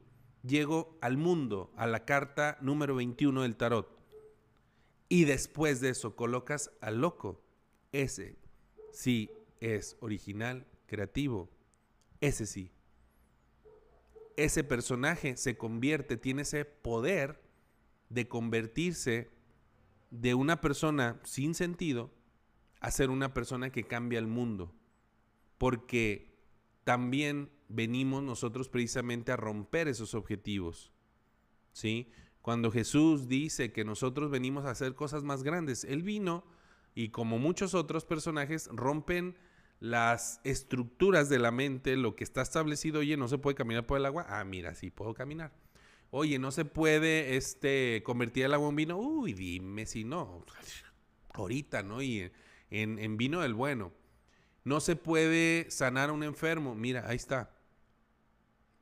Llego 0.43 0.97
al 1.01 1.17
mundo, 1.17 1.73
a 1.77 1.87
la 1.87 2.05
carta 2.05 2.57
número 2.61 2.95
21 2.95 3.43
del 3.43 3.57
tarot. 3.57 3.97
Y 5.09 5.25
después 5.25 5.81
de 5.81 5.91
eso 5.91 6.15
colocas 6.15 6.71
al 6.81 7.01
loco. 7.01 7.43
Ese 7.93 8.37
sí 8.93 9.31
es 9.61 9.97
original, 10.01 10.67
creativo. 10.87 11.49
Ese 12.21 12.47
sí. 12.47 12.76
Ese 14.37 14.65
personaje 14.65 15.37
se 15.37 15.57
convierte, 15.57 16.17
tiene 16.17 16.43
ese 16.43 16.65
poder 16.65 17.43
de 18.09 18.29
convertirse 18.29 19.31
de 20.11 20.35
una 20.35 20.61
persona 20.61 21.21
sin 21.25 21.55
sentido 21.55 22.11
a 22.81 22.91
ser 22.91 23.11
una 23.11 23.35
persona 23.35 23.71
que 23.71 23.85
cambia 23.85 24.19
el 24.19 24.27
mundo. 24.27 24.75
Porque 25.59 26.37
también 26.85 27.51
venimos 27.69 28.23
nosotros 28.23 28.69
precisamente 28.69 29.33
a 29.33 29.37
romper 29.37 29.89
esos 29.89 30.15
objetivos. 30.15 30.93
¿Sí? 31.73 32.11
Cuando 32.43 32.71
Jesús 32.71 33.29
dice 33.29 33.73
que 33.73 33.85
nosotros 33.85 34.31
venimos 34.31 34.67
a 34.67 34.71
hacer 34.71 34.95
cosas 34.95 35.25
más 35.25 35.43
grandes, 35.43 35.85
Él 35.85 36.03
vino 36.03 36.45
y 36.95 37.09
como 37.09 37.39
muchos 37.39 37.75
otros 37.75 38.05
personajes 38.05 38.69
rompen 38.73 39.37
las 39.81 40.41
estructuras 40.45 41.29
de 41.29 41.39
la 41.39 41.51
mente, 41.51 41.97
lo 41.97 42.17
que 42.17 42.25
está 42.25 42.43
establecido, 42.43 43.01
oye, 43.01 43.17
no 43.17 43.29
se 43.29 43.39
puede 43.39 43.55
caminar 43.55 43.87
por 43.87 43.99
el 43.99 44.07
agua, 44.07 44.27
ah, 44.29 44.45
mira, 44.45 44.75
sí 44.75 44.91
puedo 44.91 45.15
caminar. 45.15 45.53
Oye, 46.11 46.39
no 46.39 46.51
se 46.51 46.65
puede 46.65 47.37
este, 47.37 48.03
convertir 48.05 48.45
el 48.45 48.55
agua 48.55 48.69
en 48.69 48.77
vino. 48.77 48.97
Uy, 48.97 49.33
dime 49.35 49.87
si 49.87 50.05
no. 50.05 50.45
Ahorita, 51.35 51.83
¿no? 51.83 52.01
Y 52.01 52.31
en, 52.71 52.99
en 52.99 53.17
vino 53.17 53.43
el 53.43 53.55
bueno. 53.55 53.93
No 54.65 54.81
se 54.81 54.97
puede 54.97 55.71
sanar 55.71 56.11
a 56.11 56.13
un 56.13 56.23
enfermo. 56.23 56.75
Mira, 56.75 57.05
ahí 57.09 57.17
está. 57.17 57.57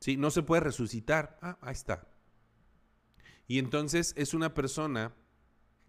Sí, 0.00 0.16
no 0.16 0.30
se 0.30 0.42
puede 0.42 0.60
resucitar. 0.60 1.38
Ah, 1.40 1.58
ahí 1.62 1.72
está. 1.72 2.06
Y 3.46 3.58
entonces 3.58 4.14
es 4.16 4.34
una 4.34 4.54
persona, 4.54 5.14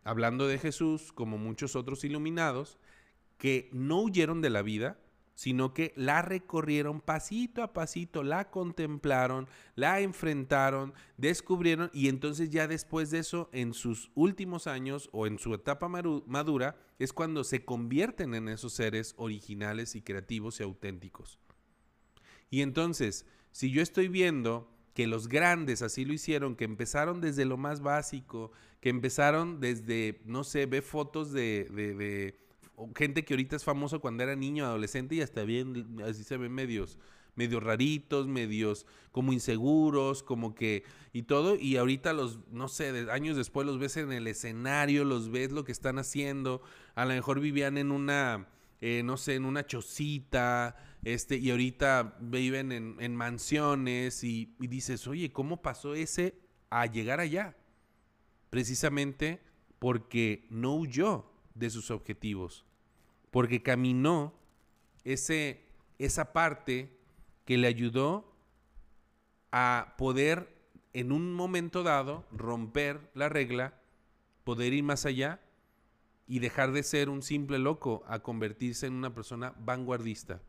hablando 0.04 0.48
de 0.48 0.58
Jesús, 0.58 1.12
como 1.14 1.38
muchos 1.38 1.76
otros 1.76 2.04
iluminados, 2.04 2.80
que 3.38 3.70
no 3.74 4.02
huyeron 4.02 4.42
de 4.42 4.50
la 4.50 4.62
vida, 4.62 4.98
sino 5.36 5.74
que 5.74 5.94
la 5.98 6.22
recorrieron 6.22 7.02
pasito 7.02 7.62
a 7.62 7.74
pasito, 7.74 8.24
la 8.24 8.50
contemplaron, 8.50 9.48
la 9.76 10.00
enfrentaron, 10.00 10.94
descubrieron 11.18 11.92
y 11.94 12.08
entonces 12.08 12.50
ya 12.50 12.68
después 12.68 13.12
de 13.12 13.20
eso, 13.20 13.50
en 13.52 13.74
sus 13.74 14.12
últimos 14.16 14.66
años 14.66 15.10
o 15.12 15.28
en 15.28 15.38
su 15.38 15.54
etapa 15.54 15.90
madura, 15.90 16.78
es 17.00 17.12
cuando 17.12 17.44
se 17.44 17.66
convierten 17.66 18.34
en 18.34 18.48
esos 18.48 18.74
seres 18.74 19.14
originales 19.18 19.96
y 19.96 20.02
creativos 20.02 20.60
y 20.60 20.64
auténticos. 20.64 21.38
Y 22.50 22.62
entonces, 22.62 23.26
si 23.52 23.72
yo 23.72 23.82
estoy 23.82 24.08
viendo 24.08 24.72
que 24.94 25.08
los 25.08 25.28
grandes 25.28 25.82
así 25.82 26.06
lo 26.06 26.14
hicieron, 26.14 26.56
que 26.56 26.64
empezaron 26.64 27.20
desde 27.20 27.44
lo 27.44 27.58
más 27.58 27.82
básico, 27.82 28.54
que 28.80 28.88
empezaron 28.88 29.60
desde, 29.60 30.22
no 30.24 30.46
sé, 30.46 30.66
ve 30.66 30.82
fotos 30.82 31.34
de, 31.34 31.66
de 31.66 32.45
gente 32.96 33.26
que 33.26 33.34
ahorita 33.34 33.56
es 33.56 33.64
famoso 33.64 34.00
cuando 34.00 34.24
era 34.24 34.36
niño, 34.36 34.66
adolescente 34.66 35.16
y 35.16 35.22
hasta 35.22 35.44
bien, 35.44 35.98
así 36.04 36.24
se 36.24 36.38
ven 36.38 36.52
medios, 36.52 36.98
medios 37.36 37.64
raritos, 37.64 38.28
medios 38.28 38.86
como 39.12 39.34
inseguros, 39.34 40.24
como 40.24 40.56
que, 40.56 40.84
y 41.14 41.24
todo, 41.24 41.56
y 41.56 41.78
ahorita 41.78 42.14
los, 42.14 42.40
no 42.52 42.68
sé, 42.68 43.08
años 43.12 43.38
después 43.38 43.66
los 43.66 43.80
ves 43.80 43.98
en 43.98 44.12
el 44.12 44.28
escenario, 44.28 45.06
los 45.06 45.30
ves 45.30 45.52
lo 45.52 45.64
que 45.64 45.72
están 45.72 46.00
haciendo, 46.00 46.62
a 46.96 47.06
lo 47.06 47.14
mejor 47.14 47.40
vivían 47.40 47.78
en 47.78 47.92
una, 47.92 48.48
eh, 48.82 49.02
no 49.04 49.18
sé, 49.18 49.36
en 49.36 49.46
una 49.46 49.66
chocita, 49.66 50.76
este, 51.04 51.38
y 51.38 51.52
ahorita 51.52 52.18
viven 52.20 52.72
en, 52.72 53.16
mansiones 53.16 54.24
y, 54.24 54.56
y 54.60 54.68
dices, 54.68 55.08
oye, 55.08 55.32
¿cómo 55.32 55.62
pasó 55.62 55.94
ese 55.94 56.40
a 56.70 56.88
llegar 56.88 57.20
allá? 57.20 57.56
Precisamente 58.50 59.42
porque 59.78 60.48
no 60.50 60.76
huyó 60.76 61.26
de 61.54 61.70
sus 61.70 61.92
objetivos, 61.92 62.65
porque 63.36 63.62
caminó 63.62 64.34
ese 65.04 65.66
esa 66.00 66.32
parte 66.32 66.98
que 67.44 67.58
le 67.58 67.68
ayudó 67.68 68.34
a 69.52 69.96
poder 69.98 70.56
en 70.94 71.12
un 71.12 71.34
momento 71.34 71.84
dado 71.84 72.26
romper 72.32 73.12
la 73.14 73.28
regla, 73.28 73.74
poder 74.46 74.72
ir 74.72 74.86
más 74.86 75.06
allá 75.06 75.42
y 76.30 76.40
dejar 76.40 76.72
de 76.72 76.82
ser 76.82 77.10
un 77.10 77.22
simple 77.22 77.60
loco 77.60 78.06
a 78.08 78.20
convertirse 78.20 78.88
en 78.88 78.94
una 78.94 79.14
persona 79.14 79.54
vanguardista, 79.60 80.42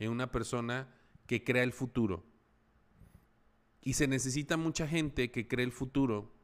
en 0.00 0.10
una 0.10 0.32
persona 0.32 0.92
que 1.28 1.44
crea 1.44 1.62
el 1.62 1.72
futuro. 1.72 2.24
Y 3.80 3.92
se 3.92 4.08
necesita 4.08 4.56
mucha 4.56 4.88
gente 4.88 5.30
que 5.30 5.46
cree 5.46 5.64
el 5.64 5.70
futuro, 5.70 6.34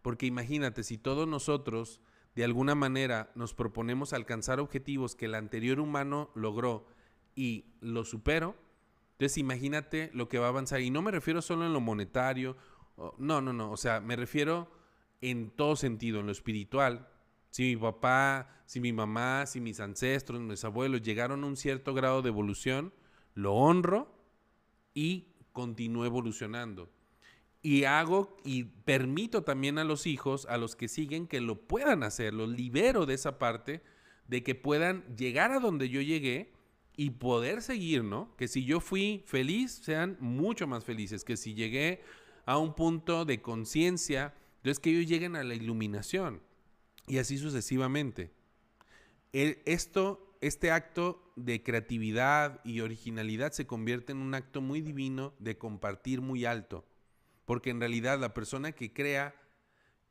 porque 0.00 0.24
imagínate, 0.24 0.82
si 0.82 0.96
todos 0.96 1.28
nosotros 1.28 2.00
de 2.34 2.44
alguna 2.44 2.74
manera 2.74 3.30
nos 3.34 3.54
proponemos 3.54 4.12
alcanzar 4.12 4.60
objetivos 4.60 5.14
que 5.14 5.26
el 5.26 5.34
anterior 5.34 5.80
humano 5.80 6.30
logró 6.34 6.86
y 7.34 7.66
lo 7.80 8.04
superó, 8.04 8.54
entonces 9.12 9.38
imagínate 9.38 10.10
lo 10.14 10.28
que 10.28 10.38
va 10.38 10.46
a 10.46 10.50
avanzar. 10.50 10.80
Y 10.80 10.90
no 10.90 11.02
me 11.02 11.10
refiero 11.10 11.42
solo 11.42 11.66
en 11.66 11.72
lo 11.72 11.80
monetario, 11.80 12.56
no, 13.18 13.40
no, 13.40 13.52
no, 13.52 13.70
o 13.70 13.76
sea, 13.76 14.00
me 14.00 14.16
refiero 14.16 14.70
en 15.20 15.50
todo 15.50 15.76
sentido, 15.76 16.20
en 16.20 16.26
lo 16.26 16.32
espiritual. 16.32 17.08
Si 17.50 17.62
mi 17.62 17.76
papá, 17.76 18.62
si 18.66 18.80
mi 18.80 18.92
mamá, 18.92 19.46
si 19.46 19.60
mis 19.60 19.80
ancestros, 19.80 20.40
mis 20.40 20.64
abuelos 20.64 21.02
llegaron 21.02 21.44
a 21.44 21.46
un 21.46 21.56
cierto 21.56 21.94
grado 21.94 22.22
de 22.22 22.28
evolución, 22.28 22.92
lo 23.34 23.54
honro 23.54 24.12
y 24.94 25.28
continúo 25.52 26.04
evolucionando. 26.04 26.90
Y 27.62 27.84
hago 27.84 28.36
y 28.44 28.64
permito 28.64 29.42
también 29.42 29.78
a 29.78 29.84
los 29.84 30.06
hijos, 30.06 30.46
a 30.46 30.56
los 30.56 30.74
que 30.74 30.88
siguen, 30.88 31.28
que 31.28 31.40
lo 31.40 31.60
puedan 31.60 32.02
hacer, 32.02 32.34
los 32.34 32.48
libero 32.48 33.06
de 33.06 33.14
esa 33.14 33.38
parte, 33.38 33.82
de 34.26 34.42
que 34.42 34.54
puedan 34.54 35.04
llegar 35.16 35.52
a 35.52 35.60
donde 35.60 35.88
yo 35.88 36.00
llegué 36.00 36.52
y 36.96 37.10
poder 37.10 37.62
seguir, 37.62 38.04
¿no? 38.04 38.34
Que 38.36 38.48
si 38.48 38.64
yo 38.64 38.80
fui 38.80 39.22
feliz, 39.26 39.72
sean 39.72 40.16
mucho 40.20 40.66
más 40.66 40.84
felices, 40.84 41.24
que 41.24 41.36
si 41.36 41.54
llegué 41.54 42.02
a 42.44 42.58
un 42.58 42.74
punto 42.74 43.24
de 43.24 43.40
conciencia, 43.40 44.34
entonces 44.56 44.80
que 44.80 44.90
ellos 44.90 45.08
lleguen 45.08 45.36
a 45.36 45.44
la 45.44 45.54
iluminación 45.54 46.42
y 47.06 47.18
así 47.18 47.38
sucesivamente. 47.38 48.32
esto, 49.32 50.36
este 50.40 50.70
acto 50.70 51.32
de 51.36 51.62
creatividad 51.62 52.60
y 52.64 52.80
originalidad 52.80 53.52
se 53.52 53.66
convierte 53.66 54.12
en 54.12 54.18
un 54.18 54.34
acto 54.34 54.60
muy 54.60 54.80
divino 54.80 55.34
de 55.38 55.56
compartir 55.56 56.20
muy 56.20 56.44
alto. 56.44 56.84
Porque 57.44 57.70
en 57.70 57.80
realidad 57.80 58.18
la 58.18 58.34
persona 58.34 58.72
que 58.72 58.92
crea 58.92 59.34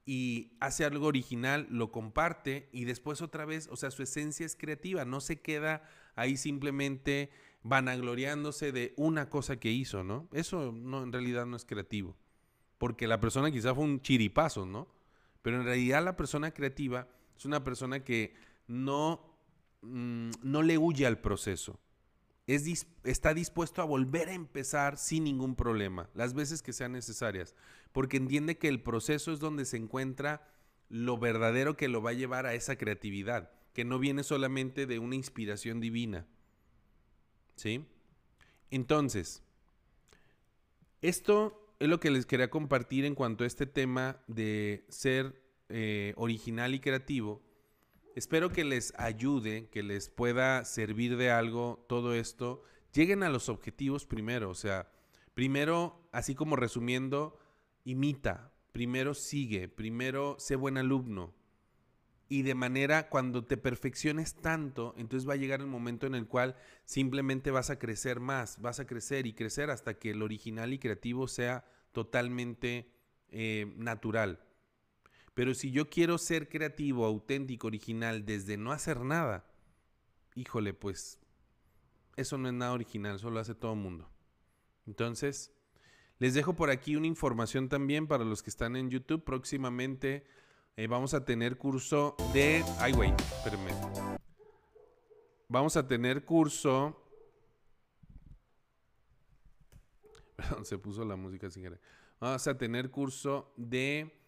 y 0.05 0.53
hace 0.59 0.83
algo 0.83 1.07
original, 1.07 1.67
lo 1.69 1.91
comparte 1.91 2.69
y 2.71 2.85
después 2.85 3.21
otra 3.21 3.45
vez, 3.45 3.67
o 3.71 3.75
sea, 3.75 3.91
su 3.91 4.03
esencia 4.03 4.45
es 4.45 4.55
creativa, 4.55 5.05
no 5.05 5.21
se 5.21 5.41
queda 5.41 5.83
ahí 6.15 6.37
simplemente 6.37 7.29
vanagloriándose 7.63 8.71
de 8.71 8.93
una 8.97 9.29
cosa 9.29 9.59
que 9.59 9.71
hizo, 9.71 10.03
¿no? 10.03 10.27
Eso 10.33 10.71
no, 10.71 11.03
en 11.03 11.11
realidad 11.11 11.45
no 11.45 11.55
es 11.55 11.65
creativo. 11.65 12.15
Porque 12.77 13.07
la 13.07 13.19
persona 13.19 13.51
quizá 13.51 13.75
fue 13.75 13.83
un 13.83 14.01
chiripazo, 14.01 14.65
¿no? 14.65 14.87
Pero 15.43 15.57
en 15.57 15.65
realidad 15.65 16.03
la 16.03 16.17
persona 16.17 16.51
creativa 16.51 17.07
es 17.37 17.45
una 17.45 17.63
persona 17.63 18.03
que 18.03 18.33
no, 18.67 19.37
mm, 19.81 20.31
no 20.41 20.63
le 20.63 20.77
huye 20.79 21.05
al 21.05 21.19
proceso 21.19 21.79
está 23.03 23.33
dispuesto 23.33 23.81
a 23.81 23.85
volver 23.85 24.29
a 24.29 24.33
empezar 24.33 24.97
sin 24.97 25.23
ningún 25.23 25.55
problema, 25.55 26.09
las 26.13 26.33
veces 26.33 26.61
que 26.61 26.73
sean 26.73 26.93
necesarias, 26.93 27.55
porque 27.91 28.17
entiende 28.17 28.57
que 28.57 28.67
el 28.67 28.81
proceso 28.81 29.31
es 29.31 29.39
donde 29.39 29.65
se 29.65 29.77
encuentra 29.77 30.47
lo 30.89 31.17
verdadero 31.17 31.77
que 31.77 31.87
lo 31.87 32.01
va 32.01 32.11
a 32.11 32.13
llevar 32.13 32.45
a 32.45 32.53
esa 32.53 32.77
creatividad, 32.77 33.51
que 33.73 33.85
no 33.85 33.99
viene 33.99 34.23
solamente 34.23 34.85
de 34.85 34.99
una 34.99 35.15
inspiración 35.15 35.79
divina. 35.79 36.27
¿Sí? 37.55 37.85
Entonces, 38.69 39.43
esto 41.01 41.75
es 41.79 41.87
lo 41.87 41.99
que 41.99 42.11
les 42.11 42.25
quería 42.25 42.49
compartir 42.49 43.05
en 43.05 43.15
cuanto 43.15 43.43
a 43.43 43.47
este 43.47 43.65
tema 43.65 44.21
de 44.27 44.85
ser 44.89 45.41
eh, 45.69 46.13
original 46.17 46.75
y 46.75 46.79
creativo 46.79 47.41
Espero 48.13 48.49
que 48.49 48.65
les 48.65 48.93
ayude, 48.97 49.69
que 49.69 49.83
les 49.83 50.09
pueda 50.09 50.65
servir 50.65 51.15
de 51.15 51.31
algo 51.31 51.85
todo 51.87 52.13
esto. 52.13 52.63
Lleguen 52.93 53.23
a 53.23 53.29
los 53.29 53.47
objetivos 53.47 54.05
primero, 54.05 54.49
o 54.49 54.53
sea, 54.53 54.91
primero, 55.33 56.09
así 56.11 56.35
como 56.35 56.57
resumiendo, 56.57 57.39
imita, 57.85 58.51
primero 58.73 59.13
sigue, 59.13 59.69
primero 59.69 60.35
sé 60.39 60.57
buen 60.57 60.77
alumno. 60.77 61.33
Y 62.27 62.41
de 62.43 62.53
manera, 62.53 63.07
cuando 63.09 63.45
te 63.45 63.55
perfecciones 63.55 64.35
tanto, 64.35 64.93
entonces 64.97 65.27
va 65.27 65.33
a 65.33 65.37
llegar 65.37 65.61
el 65.61 65.67
momento 65.67 66.05
en 66.05 66.15
el 66.15 66.27
cual 66.27 66.57
simplemente 66.83 67.49
vas 67.49 67.69
a 67.69 67.79
crecer 67.79 68.19
más, 68.19 68.61
vas 68.61 68.81
a 68.81 68.87
crecer 68.87 69.25
y 69.25 69.33
crecer 69.33 69.69
hasta 69.69 69.93
que 69.93 70.11
el 70.11 70.21
original 70.21 70.73
y 70.73 70.79
creativo 70.79 71.27
sea 71.29 71.65
totalmente 71.93 72.91
eh, 73.29 73.73
natural. 73.77 74.39
Pero 75.33 75.53
si 75.53 75.71
yo 75.71 75.89
quiero 75.89 76.17
ser 76.17 76.49
creativo, 76.49 77.05
auténtico, 77.05 77.67
original 77.67 78.25
desde 78.25 78.57
no 78.57 78.71
hacer 78.71 79.01
nada, 79.01 79.45
híjole, 80.35 80.73
pues 80.73 81.19
eso 82.17 82.37
no 82.37 82.49
es 82.49 82.53
nada 82.53 82.73
original, 82.73 83.19
solo 83.19 83.39
hace 83.39 83.55
todo 83.55 83.73
el 83.73 83.79
mundo. 83.79 84.09
Entonces, 84.85 85.53
les 86.19 86.33
dejo 86.33 86.53
por 86.53 86.69
aquí 86.69 86.95
una 86.95 87.07
información 87.07 87.69
también 87.69 88.07
para 88.07 88.25
los 88.25 88.43
que 88.43 88.49
están 88.49 88.75
en 88.75 88.89
YouTube. 88.89 89.23
Próximamente 89.23 90.25
eh, 90.75 90.87
vamos 90.87 91.13
a 91.13 91.25
tener 91.25 91.57
curso 91.57 92.15
de... 92.33 92.63
Ay, 92.77 92.93
güey, 92.93 93.11
espérenme. 93.11 93.71
Vamos 95.47 95.77
a 95.77 95.87
tener 95.87 96.25
curso... 96.25 97.03
Perdón, 100.35 100.65
se 100.65 100.77
puso 100.77 101.05
la 101.05 101.15
música 101.15 101.49
sin 101.49 101.63
querer. 101.63 101.81
Vamos 102.19 102.45
a 102.47 102.57
tener 102.57 102.91
curso 102.91 103.53
de 103.57 104.20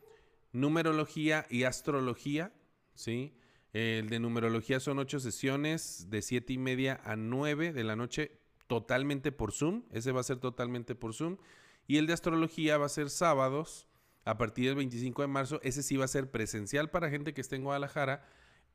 numerología 0.54 1.46
y 1.50 1.64
astrología, 1.64 2.54
¿sí? 2.94 3.36
El 3.74 4.10
de 4.10 4.20
numerología 4.20 4.80
son 4.80 5.00
ocho 5.00 5.20
sesiones 5.20 6.10
de 6.10 6.22
siete 6.22 6.54
y 6.54 6.58
media 6.60 7.02
a 7.04 7.16
nueve 7.16 7.74
de 7.74 7.84
la 7.84 7.96
noche, 7.96 8.40
totalmente 8.68 9.32
por 9.32 9.52
Zoom. 9.52 9.84
Ese 9.92 10.12
va 10.12 10.22
a 10.22 10.24
ser 10.24 10.38
totalmente 10.38 10.96
por 10.96 11.14
Zoom. 11.14 11.38
Y 11.88 11.98
el 11.98 12.08
de 12.08 12.14
astrología 12.14 12.78
va 12.78 12.86
a 12.86 12.90
ser 12.90 13.10
sábados 13.10 13.88
a 14.26 14.38
partir 14.38 14.68
del 14.68 14.76
25 14.76 15.24
de 15.24 15.28
marzo. 15.28 15.60
Ese 15.64 15.82
sí 15.82 15.98
va 15.98 16.06
a 16.06 16.08
ser 16.08 16.30
presencial 16.30 16.92
para 16.92 17.10
gente 17.10 17.34
que 17.34 17.42
esté 17.42 17.56
en 17.56 17.64
Guadalajara 17.64 18.26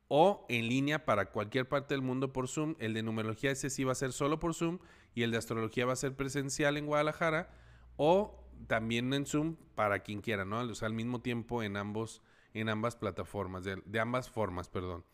o 0.09 0.47
en 0.49 0.69
línea 0.69 1.05
para 1.05 1.31
cualquier 1.31 1.69
parte 1.69 1.95
del 1.95 2.03
mundo 2.03 2.33
por 2.33 2.49
Zoom. 2.49 2.75
El 2.81 2.93
de 2.95 3.03
numerología 3.03 3.53
ese 3.53 3.71
sí 3.71 3.85
va 3.85 3.93
a 3.93 3.95
ser 3.95 4.13
solo 4.13 4.41
por 4.41 4.55
Zoom 4.55 4.79
y 5.15 5.23
el 5.23 5.31
de 5.31 5.39
astrología 5.39 5.87
va 5.87 5.93
a 5.93 5.97
ser 5.97 6.17
presencial 6.17 6.77
en 6.77 6.87
Guadalajara 6.87 7.51
o 7.97 8.48
también 8.67 9.13
en 9.13 9.27
Zoom 9.27 9.57
para 9.75 10.01
quien 10.01 10.21
quiera, 10.21 10.45
¿no? 10.45 10.61
O 10.61 10.75
sea, 10.75 10.87
al 10.87 10.95
mismo 10.95 11.21
tiempo 11.21 11.63
en 11.63 11.77
ambos, 11.77 12.23
en 12.55 12.69
ambas 12.69 12.97
plataformas, 12.97 13.65
de, 13.65 14.01
ambas 14.01 14.29
formas, 14.29 14.69
perdón. 14.69 15.05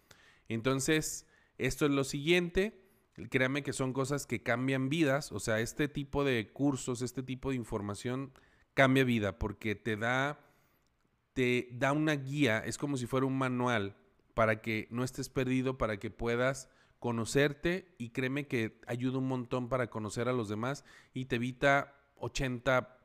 Entonces, 0.48 1.26
esto 1.58 1.86
es 1.86 1.92
lo 1.92 2.04
siguiente. 2.04 2.80
Créanme 3.30 3.62
que 3.62 3.72
son 3.72 3.92
cosas 3.92 4.26
que 4.26 4.42
cambian 4.42 4.88
vidas. 4.88 5.32
O 5.32 5.40
sea, 5.40 5.60
este 5.60 5.88
tipo 5.88 6.24
de 6.24 6.52
cursos, 6.52 7.02
este 7.02 7.22
tipo 7.22 7.50
de 7.50 7.56
información 7.56 8.32
cambia 8.74 9.04
vida 9.04 9.38
porque 9.38 9.74
te 9.74 9.96
da, 9.96 10.40
te 11.32 11.68
da 11.72 11.92
una 11.92 12.14
guía. 12.14 12.58
Es 12.58 12.78
como 12.78 12.96
si 12.96 13.06
fuera 13.06 13.26
un 13.26 13.38
manual 13.38 13.96
para 14.34 14.60
que 14.60 14.88
no 14.90 15.04
estés 15.04 15.28
perdido, 15.28 15.78
para 15.78 15.98
que 15.98 16.10
puedas 16.10 16.68
conocerte 16.98 17.94
y 17.98 18.10
créeme 18.10 18.46
que 18.46 18.80
ayuda 18.86 19.18
un 19.18 19.28
montón 19.28 19.68
para 19.68 19.90
conocer 19.90 20.26
a 20.26 20.32
los 20.32 20.48
demás 20.48 20.86
y 21.12 21.26
te 21.26 21.36
evita 21.36 21.94
80 22.16 23.03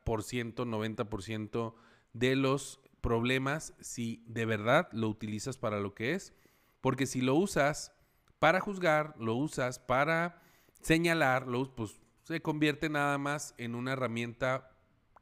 90% 0.65 1.73
de 2.13 2.35
los 2.35 2.79
problemas 3.01 3.73
si 3.79 4.23
de 4.27 4.45
verdad 4.45 4.89
lo 4.91 5.07
utilizas 5.07 5.57
para 5.57 5.79
lo 5.79 5.93
que 5.93 6.13
es. 6.13 6.33
Porque 6.81 7.05
si 7.05 7.21
lo 7.21 7.35
usas 7.35 7.93
para 8.39 8.59
juzgar, 8.59 9.15
lo 9.19 9.35
usas 9.35 9.79
para 9.79 10.41
señalar, 10.81 11.45
pues 11.75 12.01
se 12.23 12.41
convierte 12.41 12.89
nada 12.89 13.17
más 13.17 13.53
en 13.57 13.75
una 13.75 13.93
herramienta 13.93 14.71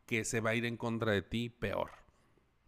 que 0.06 0.24
se 0.24 0.40
va 0.40 0.52
a 0.52 0.56
ir 0.56 0.66
en 0.66 0.78
contra 0.78 1.12
de 1.12 1.22
ti 1.22 1.50
peor. 1.50 1.92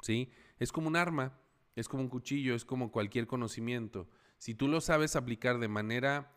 ¿Sí? 0.02 0.32
Es 0.60 0.72
como 0.72 0.88
un 0.88 0.96
arma, 0.96 1.40
es 1.76 1.88
como 1.88 2.04
un 2.04 2.10
cuchillo, 2.10 2.56
es 2.56 2.66
como 2.66 2.92
cualquier 2.92 3.28
conocimiento. 3.28 4.10
Si 4.38 4.56
tú 4.56 4.68
lo 4.68 4.82
sabes 4.82 5.16
aplicar 5.16 5.60
de 5.60 5.68
manera 5.68 6.32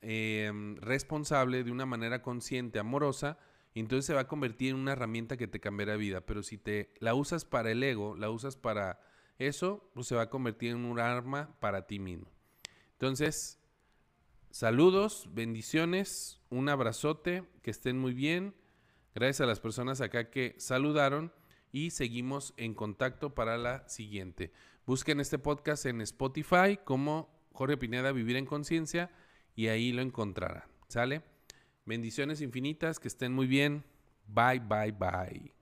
em, 0.00 0.76
responsable, 0.76 1.64
de 1.64 1.70
una 1.70 1.86
manera 1.86 2.22
consciente, 2.22 2.78
amorosa, 2.78 3.38
entonces 3.80 4.04
se 4.06 4.14
va 4.14 4.22
a 4.22 4.28
convertir 4.28 4.70
en 4.70 4.76
una 4.76 4.92
herramienta 4.92 5.36
que 5.36 5.48
te 5.48 5.60
cambiará 5.60 5.96
vida. 5.96 6.20
Pero 6.22 6.42
si 6.42 6.58
te 6.58 6.92
la 6.98 7.14
usas 7.14 7.44
para 7.44 7.70
el 7.70 7.82
ego, 7.82 8.16
la 8.16 8.30
usas 8.30 8.56
para 8.56 9.00
eso, 9.38 9.90
pues 9.94 10.06
se 10.06 10.14
va 10.14 10.22
a 10.22 10.30
convertir 10.30 10.72
en 10.72 10.84
un 10.84 10.98
arma 10.98 11.56
para 11.60 11.86
ti 11.86 11.98
mismo. 11.98 12.30
Entonces, 12.92 13.58
saludos, 14.50 15.28
bendiciones, 15.32 16.40
un 16.50 16.68
abrazote, 16.68 17.44
que 17.62 17.70
estén 17.70 17.98
muy 17.98 18.12
bien. 18.12 18.54
Gracias 19.14 19.40
a 19.40 19.46
las 19.46 19.60
personas 19.60 20.00
acá 20.00 20.30
que 20.30 20.54
saludaron 20.58 21.32
y 21.72 21.90
seguimos 21.90 22.54
en 22.56 22.74
contacto 22.74 23.34
para 23.34 23.56
la 23.56 23.88
siguiente. 23.88 24.52
Busquen 24.86 25.20
este 25.20 25.38
podcast 25.38 25.86
en 25.86 26.00
Spotify 26.02 26.78
como 26.84 27.34
Jorge 27.52 27.76
Pineda 27.76 28.12
Vivir 28.12 28.36
en 28.36 28.46
Conciencia 28.46 29.10
y 29.54 29.68
ahí 29.68 29.92
lo 29.92 30.02
encontrarán. 30.02 30.64
¿Sale? 30.88 31.31
Bendiciones 31.84 32.40
infinitas, 32.40 32.98
que 32.98 33.08
estén 33.08 33.32
muy 33.32 33.46
bien. 33.46 33.84
Bye, 34.26 34.60
bye, 34.60 34.92
bye. 34.92 35.61